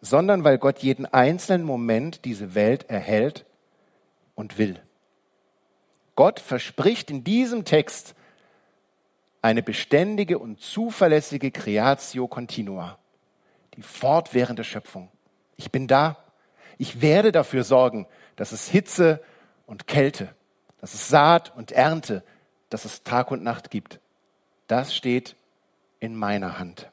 sondern 0.00 0.44
weil 0.44 0.58
Gott 0.58 0.78
jeden 0.78 1.06
einzelnen 1.06 1.64
Moment 1.64 2.24
diese 2.24 2.54
Welt 2.54 2.88
erhält 2.88 3.44
und 4.34 4.58
will. 4.58 4.80
Gott 6.14 6.38
verspricht 6.40 7.10
in 7.10 7.24
diesem 7.24 7.64
Text 7.64 8.14
eine 9.44 9.62
beständige 9.62 10.38
und 10.38 10.58
zuverlässige 10.62 11.50
Creatio 11.50 12.26
Continua, 12.28 12.98
die 13.76 13.82
fortwährende 13.82 14.64
Schöpfung. 14.64 15.10
Ich 15.56 15.70
bin 15.70 15.86
da. 15.86 16.16
Ich 16.78 17.02
werde 17.02 17.30
dafür 17.30 17.62
sorgen, 17.62 18.06
dass 18.36 18.52
es 18.52 18.68
Hitze 18.68 19.22
und 19.66 19.86
Kälte, 19.86 20.34
dass 20.80 20.94
es 20.94 21.10
Saat 21.10 21.54
und 21.54 21.72
Ernte, 21.72 22.24
dass 22.70 22.86
es 22.86 23.02
Tag 23.02 23.30
und 23.30 23.42
Nacht 23.42 23.70
gibt. 23.70 24.00
Das 24.66 24.96
steht 24.96 25.36
in 26.00 26.16
meiner 26.16 26.58
Hand. 26.58 26.90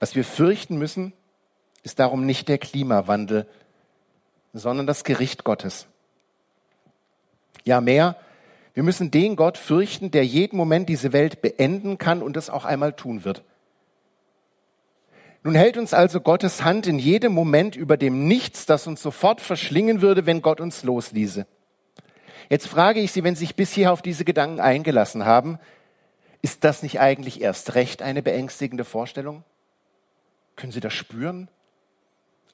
Was 0.00 0.14
wir 0.14 0.24
fürchten 0.24 0.76
müssen, 0.76 1.14
ist 1.82 1.98
darum 1.98 2.26
nicht 2.26 2.46
der 2.48 2.58
Klimawandel, 2.58 3.48
sondern 4.52 4.86
das 4.86 5.02
Gericht 5.02 5.44
Gottes. 5.44 5.86
Ja, 7.64 7.80
mehr, 7.80 8.18
wir 8.74 8.82
müssen 8.82 9.10
den 9.10 9.36
Gott 9.36 9.56
fürchten, 9.56 10.10
der 10.10 10.26
jeden 10.26 10.56
Moment 10.56 10.88
diese 10.88 11.12
Welt 11.12 11.40
beenden 11.40 11.96
kann 11.96 12.22
und 12.22 12.36
es 12.36 12.50
auch 12.50 12.64
einmal 12.64 12.92
tun 12.92 13.24
wird. 13.24 13.44
Nun 15.44 15.54
hält 15.54 15.76
uns 15.76 15.94
also 15.94 16.20
Gottes 16.20 16.64
Hand 16.64 16.86
in 16.86 16.98
jedem 16.98 17.32
Moment 17.32 17.76
über 17.76 17.96
dem 17.96 18.26
Nichts, 18.26 18.66
das 18.66 18.86
uns 18.86 19.02
sofort 19.02 19.40
verschlingen 19.40 20.00
würde, 20.00 20.26
wenn 20.26 20.42
Gott 20.42 20.60
uns 20.60 20.82
losließe. 20.82 21.46
Jetzt 22.48 22.66
frage 22.66 23.00
ich 23.00 23.12
Sie, 23.12 23.24
wenn 23.24 23.36
Sie 23.36 23.40
sich 23.40 23.54
bisher 23.54 23.92
auf 23.92 24.02
diese 24.02 24.24
Gedanken 24.24 24.60
eingelassen 24.60 25.24
haben, 25.24 25.58
ist 26.42 26.64
das 26.64 26.82
nicht 26.82 26.98
eigentlich 26.98 27.40
erst 27.40 27.74
recht 27.74 28.02
eine 28.02 28.22
beängstigende 28.22 28.84
Vorstellung? 28.84 29.44
Können 30.56 30.72
Sie 30.72 30.80
das 30.80 30.92
spüren? 30.92 31.48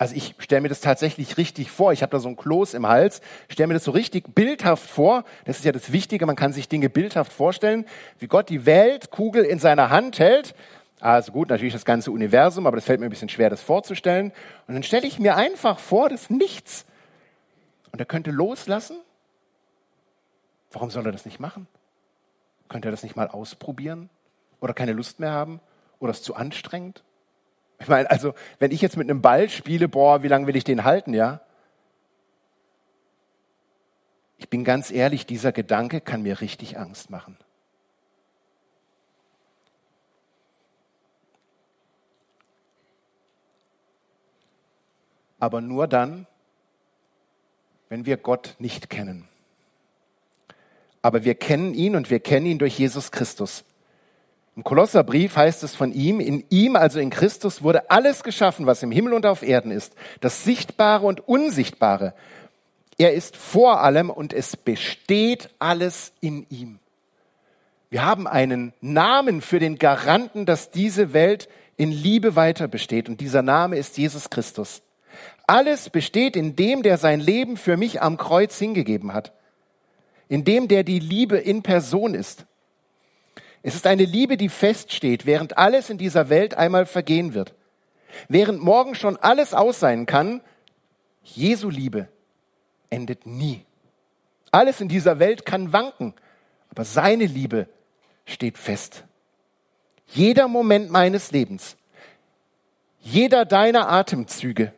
Also 0.01 0.15
ich 0.17 0.35
stelle 0.39 0.63
mir 0.63 0.71
das 0.71 0.81
tatsächlich 0.81 1.37
richtig 1.37 1.71
vor. 1.71 1.93
Ich 1.93 2.01
habe 2.01 2.11
da 2.11 2.21
so 2.21 2.29
ein 2.31 2.37
Kloß 2.37 2.73
im 2.73 2.89
Hals, 2.89 3.21
stelle 3.51 3.67
mir 3.67 3.75
das 3.75 3.85
so 3.85 3.91
richtig 3.91 4.35
bildhaft 4.35 4.89
vor. 4.89 5.25
Das 5.45 5.59
ist 5.59 5.65
ja 5.67 5.73
das 5.73 5.93
Wichtige, 5.93 6.25
man 6.25 6.37
kann 6.37 6.55
sich 6.55 6.71
Dinge 6.71 6.89
bildhaft 6.89 7.31
vorstellen, 7.31 7.85
wie 8.19 8.27
Gott 8.27 8.49
die 8.49 8.65
Weltkugel 8.65 9.45
in 9.45 9.59
seiner 9.59 9.91
Hand 9.91 10.19
hält. 10.19 10.55
Also 11.01 11.33
gut, 11.33 11.51
natürlich 11.51 11.75
das 11.75 11.85
ganze 11.85 12.13
Universum, 12.13 12.67
aber 12.67 12.79
das 12.79 12.87
fällt 12.87 12.99
mir 12.99 13.09
ein 13.09 13.11
bisschen 13.11 13.29
schwer, 13.29 13.51
das 13.51 13.61
vorzustellen. 13.61 14.33
Und 14.67 14.73
dann 14.73 14.83
stelle 14.85 15.07
ich 15.07 15.19
mir 15.19 15.37
einfach 15.37 15.79
vor, 15.79 16.09
das 16.09 16.31
Nichts. 16.31 16.87
Und 17.93 17.99
er 17.99 18.07
könnte 18.07 18.31
loslassen. 18.31 18.97
Warum 20.73 20.89
soll 20.89 21.05
er 21.05 21.13
das 21.13 21.27
nicht 21.27 21.41
machen? 21.41 21.67
Könnte 22.71 22.89
er 22.89 22.93
das 22.93 23.03
nicht 23.03 23.17
mal 23.17 23.29
ausprobieren? 23.29 24.09
Oder 24.63 24.73
keine 24.73 24.95
Lust 24.95 25.21
mehr 25.21 25.33
haben? 25.33 25.61
Oder 25.99 26.13
ist 26.13 26.25
zu 26.25 26.37
anstrengend? 26.37 27.03
Ich 27.81 27.89
meine, 27.89 28.11
also, 28.11 28.35
wenn 28.59 28.71
ich 28.71 28.83
jetzt 28.83 28.99
mit 28.99 29.09
einem 29.09 29.23
Ball 29.23 29.49
spiele, 29.49 29.89
boah, 29.89 30.23
wie 30.23 30.29
lange 30.29 30.47
will 30.47 30.55
ich 30.55 30.65
den 30.65 30.85
halten, 30.85 31.15
ja? 31.15 31.41
Ich 34.37 34.49
bin 34.49 34.65
ganz 34.65 34.91
ehrlich, 34.91 35.27
dieser 35.27 35.51
Gedanke 35.51 36.01
kann 36.01 36.23
mir 36.23 36.41
richtig 36.41 36.79
Angst 36.79 37.11
machen. 37.11 37.37
Aber 45.39 45.63
nur 45.63 45.89
dann, 45.89 46.27
wenn 47.89 48.05
wir 48.05 48.19
Gott 48.19 48.57
nicht 48.59 48.91
kennen. 48.91 49.27
Aber 51.01 51.25
wir 51.25 51.35
kennen 51.35 51.73
ihn 51.73 51.97
und 51.97 52.11
wir 52.11 52.21
kennen 52.21 52.45
ihn 52.45 52.59
durch 52.59 52.79
Jesus 52.79 53.11
Christus. 53.11 53.65
Im 54.61 54.65
Kolosserbrief 54.65 55.37
heißt 55.37 55.63
es 55.63 55.75
von 55.75 55.91
ihm, 55.91 56.21
in 56.21 56.45
ihm, 56.51 56.77
also 56.77 57.01
in 57.01 57.09
Christus, 57.09 57.63
wurde 57.63 57.91
alles 57.91 58.23
geschaffen, 58.23 58.67
was 58.67 58.83
im 58.83 58.91
Himmel 58.91 59.15
und 59.15 59.25
auf 59.25 59.43
Erden 59.43 59.71
ist, 59.71 59.95
das 60.21 60.45
Sichtbare 60.45 61.07
und 61.07 61.27
Unsichtbare. 61.27 62.13
Er 62.99 63.15
ist 63.15 63.39
vor 63.39 63.81
allem 63.81 64.11
und 64.11 64.35
es 64.35 64.59
besteht 64.59 65.49
alles 65.59 66.13
in 66.21 66.45
ihm. 66.51 66.79
Wir 67.89 68.05
haben 68.05 68.27
einen 68.27 68.75
Namen 68.83 69.41
für 69.41 69.61
den 69.61 69.79
Garanten, 69.79 70.45
dass 70.45 70.71
diese 70.71 71.15
Welt 71.15 71.49
in 71.79 71.91
Liebe 71.91 72.37
weiter 72.37 72.69
besteht 72.69 73.09
und 73.09 73.23
dieser 73.23 73.41
Name 73.41 73.79
ist 73.79 73.97
Jesus 73.97 74.29
Christus. 74.29 74.83
Alles 75.47 75.89
besteht 75.89 76.37
in 76.37 76.55
dem, 76.55 76.83
der 76.83 76.99
sein 76.99 77.21
Leben 77.21 77.57
für 77.57 77.79
mich 77.79 78.03
am 78.03 78.19
Kreuz 78.19 78.59
hingegeben 78.59 79.15
hat, 79.15 79.33
in 80.29 80.45
dem, 80.45 80.69
der 80.69 80.85
die 80.85 80.99
Liebe 80.99 81.39
in 81.39 81.63
Person 81.63 82.13
ist. 82.15 82.45
Es 83.63 83.75
ist 83.75 83.87
eine 83.87 84.05
Liebe, 84.05 84.37
die 84.37 84.49
feststeht, 84.49 85.27
während 85.27 85.59
alles 85.59 85.91
in 85.91 85.99
dieser 85.99 86.29
Welt 86.29 86.55
einmal 86.55 86.87
vergehen 86.87 87.35
wird. 87.35 87.55
Während 88.29 88.63
morgen 88.63 88.95
schon 88.95 89.17
alles 89.17 89.55
aus 89.55 89.81
sein 89.81 90.07
kann, 90.07 90.41
Jesu 91.23 91.69
Liebe 91.69 92.09
endet 92.89 93.27
nie. 93.27 93.65
Alles 94.51 94.81
in 94.81 94.89
dieser 94.89 95.19
Welt 95.19 95.45
kann 95.45 95.73
wanken, 95.73 96.15
aber 96.71 96.85
seine 96.85 97.27
Liebe 97.27 97.69
steht 98.25 98.59
fest. 98.59 99.05
Jeder 100.07 100.49
Moment 100.49 100.91
meines 100.91 101.31
Lebens, 101.31 101.77
jeder 103.01 103.45
deiner 103.45 103.89
Atemzüge 103.89 104.73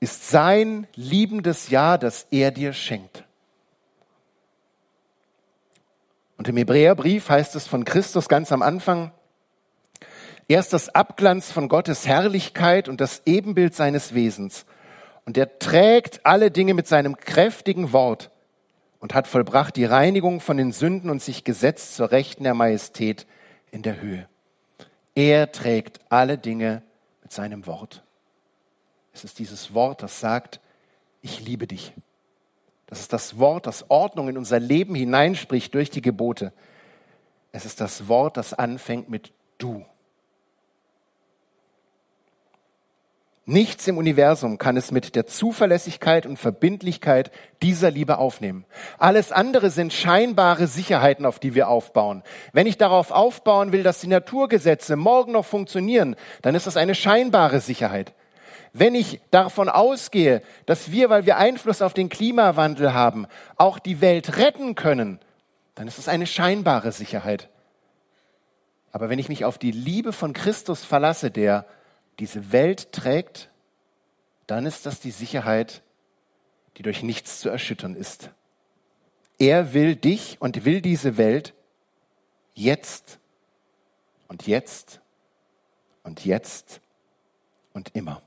ist 0.00 0.30
sein 0.30 0.86
liebendes 0.94 1.68
Ja, 1.70 1.98
das 1.98 2.26
er 2.30 2.52
dir 2.52 2.72
schenkt. 2.72 3.24
Und 6.38 6.48
im 6.48 6.56
Hebräerbrief 6.56 7.28
heißt 7.28 7.54
es 7.56 7.66
von 7.66 7.84
Christus 7.84 8.28
ganz 8.28 8.52
am 8.52 8.62
Anfang, 8.62 9.12
er 10.46 10.60
ist 10.60 10.72
das 10.72 10.88
Abglanz 10.88 11.52
von 11.52 11.68
Gottes 11.68 12.06
Herrlichkeit 12.06 12.88
und 12.88 13.02
das 13.02 13.20
Ebenbild 13.26 13.74
seines 13.74 14.14
Wesens. 14.14 14.64
Und 15.26 15.36
er 15.36 15.58
trägt 15.58 16.24
alle 16.24 16.50
Dinge 16.50 16.72
mit 16.72 16.86
seinem 16.86 17.18
kräftigen 17.18 17.92
Wort 17.92 18.30
und 18.98 19.14
hat 19.14 19.28
vollbracht 19.28 19.76
die 19.76 19.84
Reinigung 19.84 20.40
von 20.40 20.56
den 20.56 20.72
Sünden 20.72 21.10
und 21.10 21.20
sich 21.20 21.44
gesetzt 21.44 21.96
zur 21.96 22.12
Rechten 22.12 22.44
der 22.44 22.54
Majestät 22.54 23.26
in 23.70 23.82
der 23.82 24.00
Höhe. 24.00 24.26
Er 25.14 25.52
trägt 25.52 26.00
alle 26.08 26.38
Dinge 26.38 26.82
mit 27.20 27.32
seinem 27.32 27.66
Wort. 27.66 28.02
Es 29.12 29.24
ist 29.24 29.38
dieses 29.38 29.74
Wort, 29.74 30.02
das 30.02 30.20
sagt, 30.20 30.60
ich 31.20 31.40
liebe 31.40 31.66
dich. 31.66 31.92
Das 32.88 33.00
ist 33.00 33.12
das 33.12 33.38
Wort, 33.38 33.66
das 33.66 33.90
Ordnung 33.90 34.28
in 34.28 34.38
unser 34.38 34.58
Leben 34.58 34.94
hineinspricht 34.94 35.74
durch 35.74 35.90
die 35.90 36.00
Gebote. 36.00 36.52
Es 37.52 37.64
ist 37.64 37.80
das 37.80 38.08
Wort, 38.08 38.36
das 38.36 38.54
anfängt 38.54 39.08
mit 39.08 39.32
du. 39.58 39.84
Nichts 43.44 43.86
im 43.88 43.96
Universum 43.96 44.58
kann 44.58 44.76
es 44.76 44.90
mit 44.90 45.16
der 45.16 45.26
Zuverlässigkeit 45.26 46.26
und 46.26 46.38
Verbindlichkeit 46.38 47.30
dieser 47.62 47.90
Liebe 47.90 48.18
aufnehmen. 48.18 48.66
Alles 48.98 49.32
andere 49.32 49.70
sind 49.70 49.94
scheinbare 49.94 50.66
Sicherheiten, 50.66 51.24
auf 51.24 51.38
die 51.38 51.54
wir 51.54 51.68
aufbauen. 51.68 52.22
Wenn 52.52 52.66
ich 52.66 52.76
darauf 52.76 53.10
aufbauen 53.10 53.72
will, 53.72 53.82
dass 53.82 54.00
die 54.00 54.06
Naturgesetze 54.06 54.96
morgen 54.96 55.32
noch 55.32 55.46
funktionieren, 55.46 56.14
dann 56.42 56.54
ist 56.54 56.66
das 56.66 56.76
eine 56.76 56.94
scheinbare 56.94 57.60
Sicherheit. 57.60 58.12
Wenn 58.72 58.94
ich 58.94 59.20
davon 59.30 59.68
ausgehe, 59.68 60.42
dass 60.66 60.90
wir, 60.90 61.10
weil 61.10 61.26
wir 61.26 61.36
Einfluss 61.36 61.82
auf 61.82 61.94
den 61.94 62.08
Klimawandel 62.08 62.92
haben, 62.92 63.26
auch 63.56 63.78
die 63.78 64.00
Welt 64.00 64.36
retten 64.36 64.74
können, 64.74 65.18
dann 65.74 65.88
ist 65.88 65.98
es 65.98 66.08
eine 66.08 66.26
scheinbare 66.26 66.92
Sicherheit. 66.92 67.48
Aber 68.92 69.08
wenn 69.10 69.18
ich 69.18 69.28
mich 69.28 69.44
auf 69.44 69.58
die 69.58 69.70
Liebe 69.70 70.12
von 70.12 70.32
Christus 70.32 70.84
verlasse, 70.84 71.30
der 71.30 71.66
diese 72.18 72.52
Welt 72.52 72.92
trägt, 72.92 73.50
dann 74.46 74.66
ist 74.66 74.86
das 74.86 75.00
die 75.00 75.10
Sicherheit, 75.10 75.82
die 76.76 76.82
durch 76.82 77.02
nichts 77.02 77.40
zu 77.40 77.48
erschüttern 77.48 77.94
ist. 77.94 78.30
Er 79.38 79.72
will 79.72 79.94
dich 79.94 80.38
und 80.40 80.64
will 80.64 80.80
diese 80.80 81.16
Welt 81.16 81.54
jetzt 82.54 83.18
und 84.26 84.46
jetzt 84.46 85.00
und 86.02 86.24
jetzt 86.24 86.80
und 87.72 87.94
immer. 87.94 88.22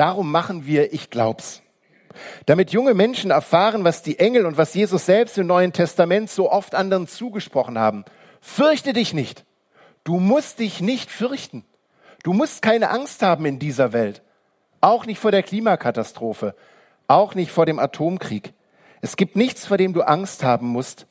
Darum 0.00 0.30
machen 0.32 0.64
wir 0.64 0.94
Ich 0.94 1.10
glaub's. 1.10 1.60
Damit 2.46 2.72
junge 2.72 2.94
Menschen 2.94 3.30
erfahren, 3.30 3.84
was 3.84 4.02
die 4.02 4.18
Engel 4.18 4.46
und 4.46 4.56
was 4.56 4.72
Jesus 4.72 5.04
selbst 5.04 5.36
im 5.36 5.46
Neuen 5.46 5.74
Testament 5.74 6.30
so 6.30 6.50
oft 6.50 6.74
anderen 6.74 7.06
zugesprochen 7.06 7.78
haben. 7.78 8.06
Fürchte 8.40 8.94
dich 8.94 9.12
nicht. 9.12 9.44
Du 10.02 10.18
musst 10.18 10.58
dich 10.58 10.80
nicht 10.80 11.10
fürchten. 11.10 11.66
Du 12.22 12.32
musst 12.32 12.62
keine 12.62 12.88
Angst 12.88 13.20
haben 13.20 13.44
in 13.44 13.58
dieser 13.58 13.92
Welt. 13.92 14.22
Auch 14.80 15.04
nicht 15.04 15.18
vor 15.18 15.32
der 15.32 15.42
Klimakatastrophe. 15.42 16.54
Auch 17.06 17.34
nicht 17.34 17.52
vor 17.52 17.66
dem 17.66 17.78
Atomkrieg. 17.78 18.54
Es 19.02 19.16
gibt 19.16 19.36
nichts, 19.36 19.66
vor 19.66 19.76
dem 19.76 19.92
du 19.92 20.00
Angst 20.00 20.42
haben 20.42 20.68
musst. 20.68 21.06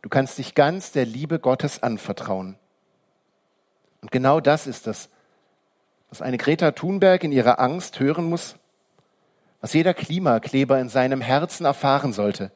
Du 0.00 0.08
kannst 0.08 0.38
dich 0.38 0.54
ganz 0.54 0.92
der 0.92 1.04
Liebe 1.04 1.38
Gottes 1.40 1.82
anvertrauen. 1.82 2.56
Und 4.00 4.10
genau 4.10 4.40
das 4.40 4.66
ist 4.66 4.86
es, 4.86 5.10
was 6.08 6.22
eine 6.22 6.38
Greta 6.38 6.72
Thunberg 6.72 7.24
in 7.24 7.32
ihrer 7.32 7.60
Angst 7.60 8.00
hören 8.00 8.24
muss, 8.24 8.56
was 9.60 9.72
jeder 9.72 9.94
Klimakleber 9.94 10.78
in 10.78 10.88
seinem 10.88 11.20
Herzen 11.20 11.64
erfahren 11.64 12.12
sollte. 12.12 12.50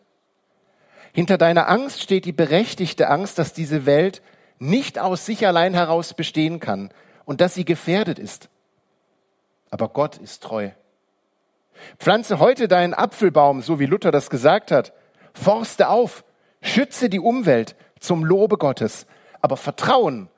Hinter 1.12 1.36
deiner 1.36 1.68
Angst 1.68 2.00
steht 2.00 2.24
die 2.24 2.32
berechtigte 2.32 3.08
Angst, 3.08 3.38
dass 3.38 3.52
diese 3.52 3.84
Welt 3.84 4.22
nicht 4.58 4.98
aus 4.98 5.26
sich 5.26 5.46
allein 5.46 5.74
heraus 5.74 6.14
bestehen 6.14 6.60
kann 6.60 6.90
und 7.24 7.40
dass 7.40 7.54
sie 7.54 7.64
gefährdet 7.64 8.18
ist. 8.18 8.48
Aber 9.70 9.88
Gott 9.88 10.16
ist 10.16 10.42
treu. 10.42 10.70
Pflanze 11.98 12.38
heute 12.38 12.68
deinen 12.68 12.94
Apfelbaum, 12.94 13.60
so 13.62 13.78
wie 13.78 13.86
Luther 13.86 14.10
das 14.10 14.30
gesagt 14.30 14.70
hat. 14.70 14.92
Forste 15.34 15.88
auf, 15.88 16.24
schütze 16.60 17.08
die 17.08 17.20
Umwelt 17.20 17.76
zum 17.98 18.24
Lobe 18.24 18.56
Gottes, 18.56 19.06
aber 19.40 19.56
vertrauen 19.56 20.28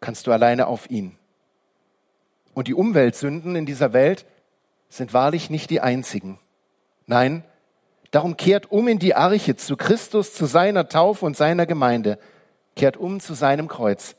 kannst 0.00 0.26
du 0.26 0.32
alleine 0.32 0.66
auf 0.66 0.90
ihn. 0.90 1.16
Und 2.54 2.68
die 2.68 2.74
Umweltsünden 2.74 3.56
in 3.56 3.66
dieser 3.66 3.92
Welt 3.92 4.24
sind 4.88 5.12
wahrlich 5.12 5.50
nicht 5.50 5.70
die 5.70 5.80
einzigen. 5.80 6.38
Nein, 7.06 7.44
darum 8.10 8.36
kehrt 8.36 8.70
um 8.70 8.88
in 8.88 8.98
die 8.98 9.14
Arche 9.14 9.56
zu 9.56 9.76
Christus, 9.76 10.32
zu 10.32 10.46
seiner 10.46 10.88
Taufe 10.88 11.26
und 11.26 11.36
seiner 11.36 11.66
Gemeinde. 11.66 12.18
Kehrt 12.76 12.96
um 12.96 13.20
zu 13.20 13.34
seinem 13.34 13.68
Kreuz. 13.68 14.16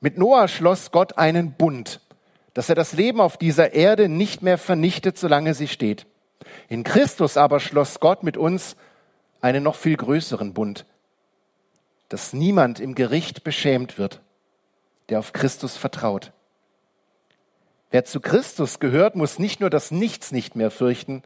Mit 0.00 0.18
Noah 0.18 0.48
schloss 0.48 0.90
Gott 0.90 1.18
einen 1.18 1.52
Bund, 1.52 2.00
dass 2.54 2.68
er 2.68 2.74
das 2.74 2.92
Leben 2.92 3.20
auf 3.20 3.36
dieser 3.36 3.72
Erde 3.72 4.08
nicht 4.08 4.42
mehr 4.42 4.58
vernichtet, 4.58 5.18
solange 5.18 5.54
sie 5.54 5.68
steht. 5.68 6.06
In 6.68 6.84
Christus 6.84 7.36
aber 7.36 7.60
schloss 7.60 8.00
Gott 8.00 8.22
mit 8.22 8.36
uns 8.36 8.76
einen 9.40 9.62
noch 9.62 9.76
viel 9.76 9.96
größeren 9.96 10.54
Bund, 10.54 10.86
dass 12.08 12.32
niemand 12.32 12.80
im 12.80 12.94
Gericht 12.94 13.44
beschämt 13.44 13.98
wird, 13.98 14.20
der 15.08 15.18
auf 15.18 15.32
Christus 15.32 15.76
vertraut. 15.76 16.32
Wer 17.90 18.04
zu 18.04 18.20
Christus 18.20 18.80
gehört, 18.80 19.16
muss 19.16 19.38
nicht 19.38 19.60
nur 19.60 19.70
das 19.70 19.90
Nichts 19.90 20.32
nicht 20.32 20.56
mehr 20.56 20.70
fürchten, 20.70 21.22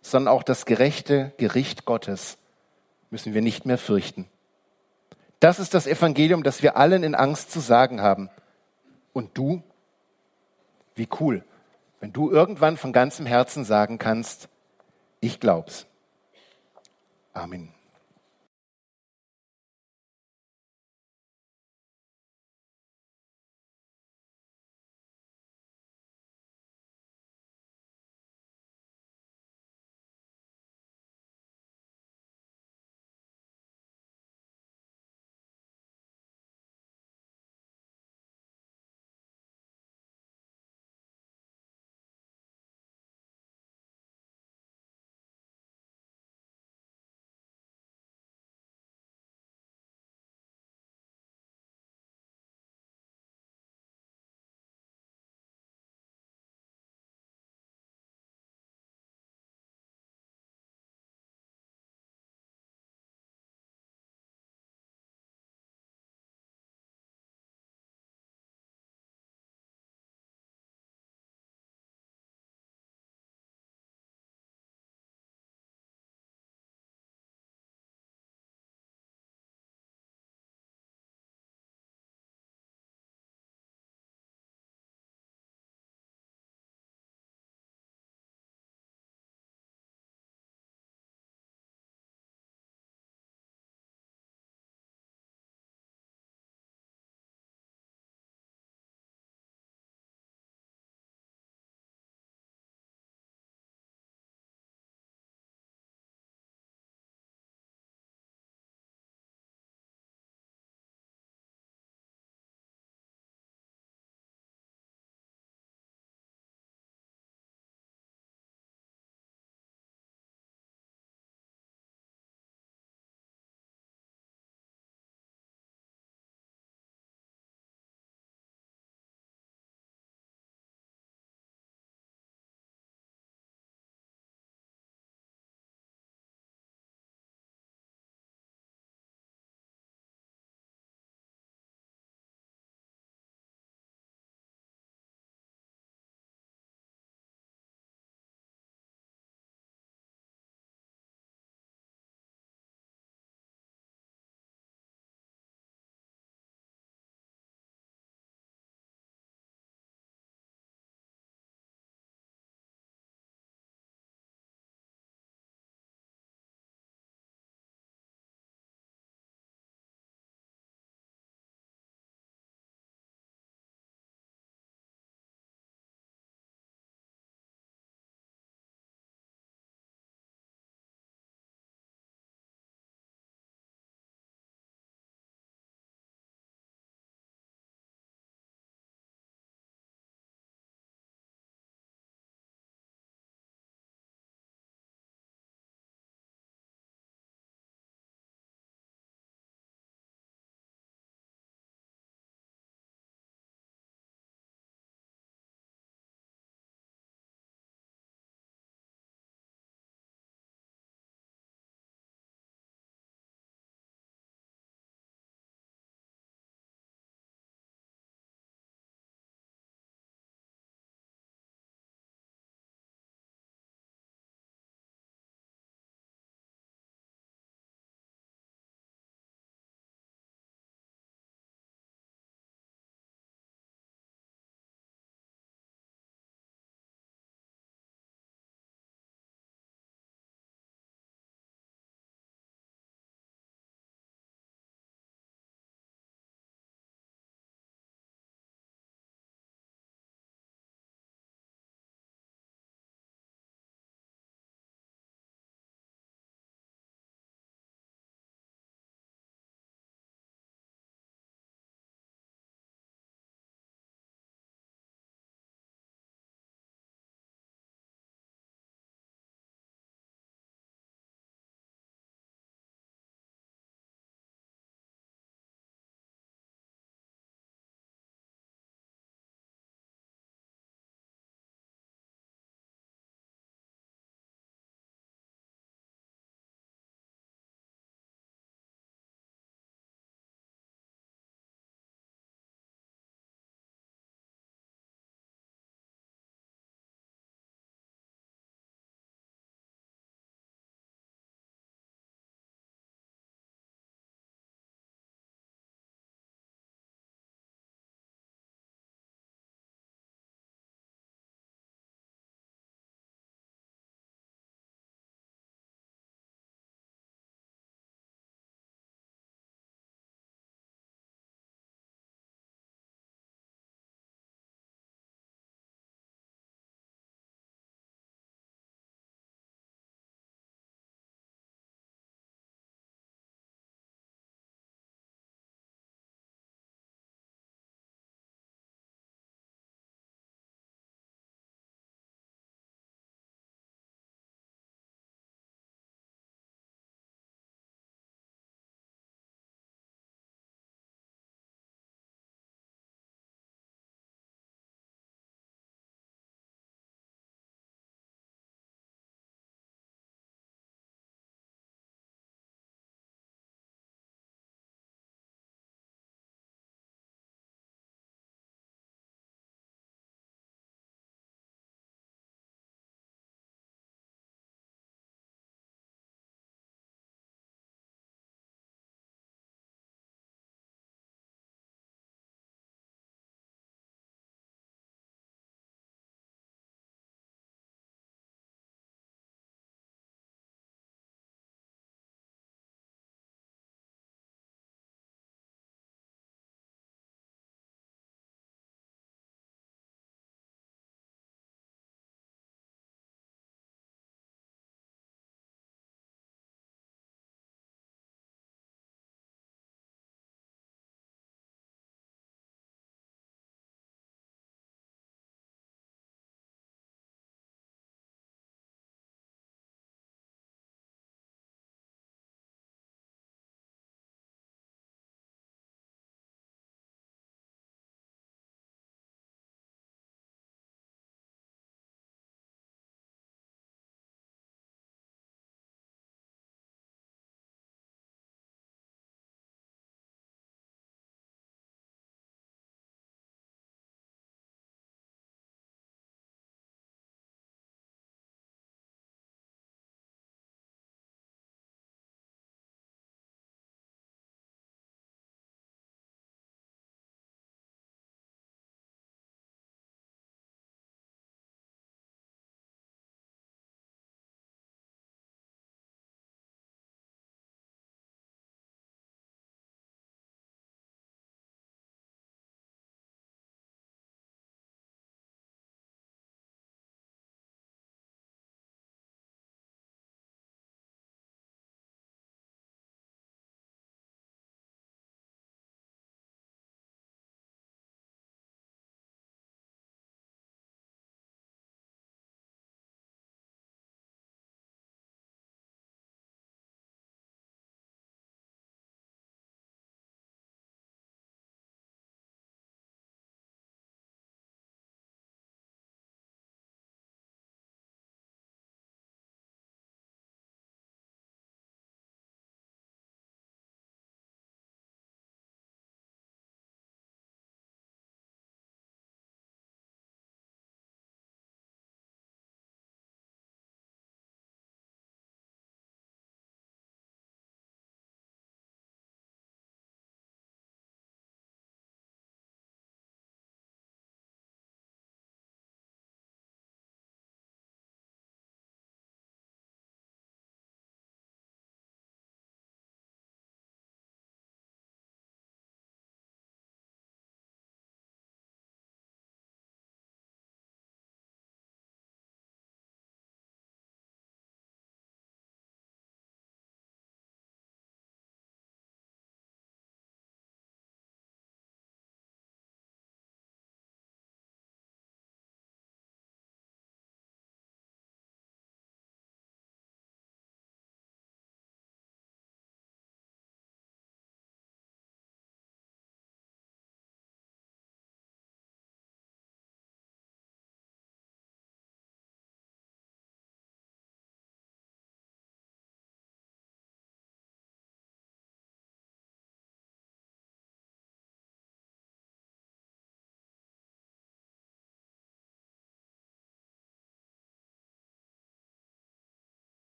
sondern 0.00 0.34
auch 0.34 0.42
das 0.42 0.66
gerechte 0.66 1.32
Gericht 1.36 1.84
Gottes 1.84 2.38
müssen 3.10 3.34
wir 3.34 3.42
nicht 3.42 3.66
mehr 3.66 3.78
fürchten. 3.78 4.26
Das 5.38 5.58
ist 5.58 5.74
das 5.74 5.86
Evangelium, 5.86 6.42
das 6.42 6.62
wir 6.62 6.76
allen 6.76 7.02
in 7.02 7.14
Angst 7.14 7.50
zu 7.50 7.60
sagen 7.60 8.00
haben. 8.00 8.30
Und 9.12 9.36
du? 9.36 9.62
Wie 10.94 11.08
cool, 11.20 11.44
wenn 12.00 12.12
du 12.12 12.30
irgendwann 12.30 12.76
von 12.76 12.92
ganzem 12.92 13.26
Herzen 13.26 13.64
sagen 13.64 13.98
kannst, 13.98 14.48
ich 15.20 15.40
glaub's. 15.40 15.86
Amen. 17.32 17.72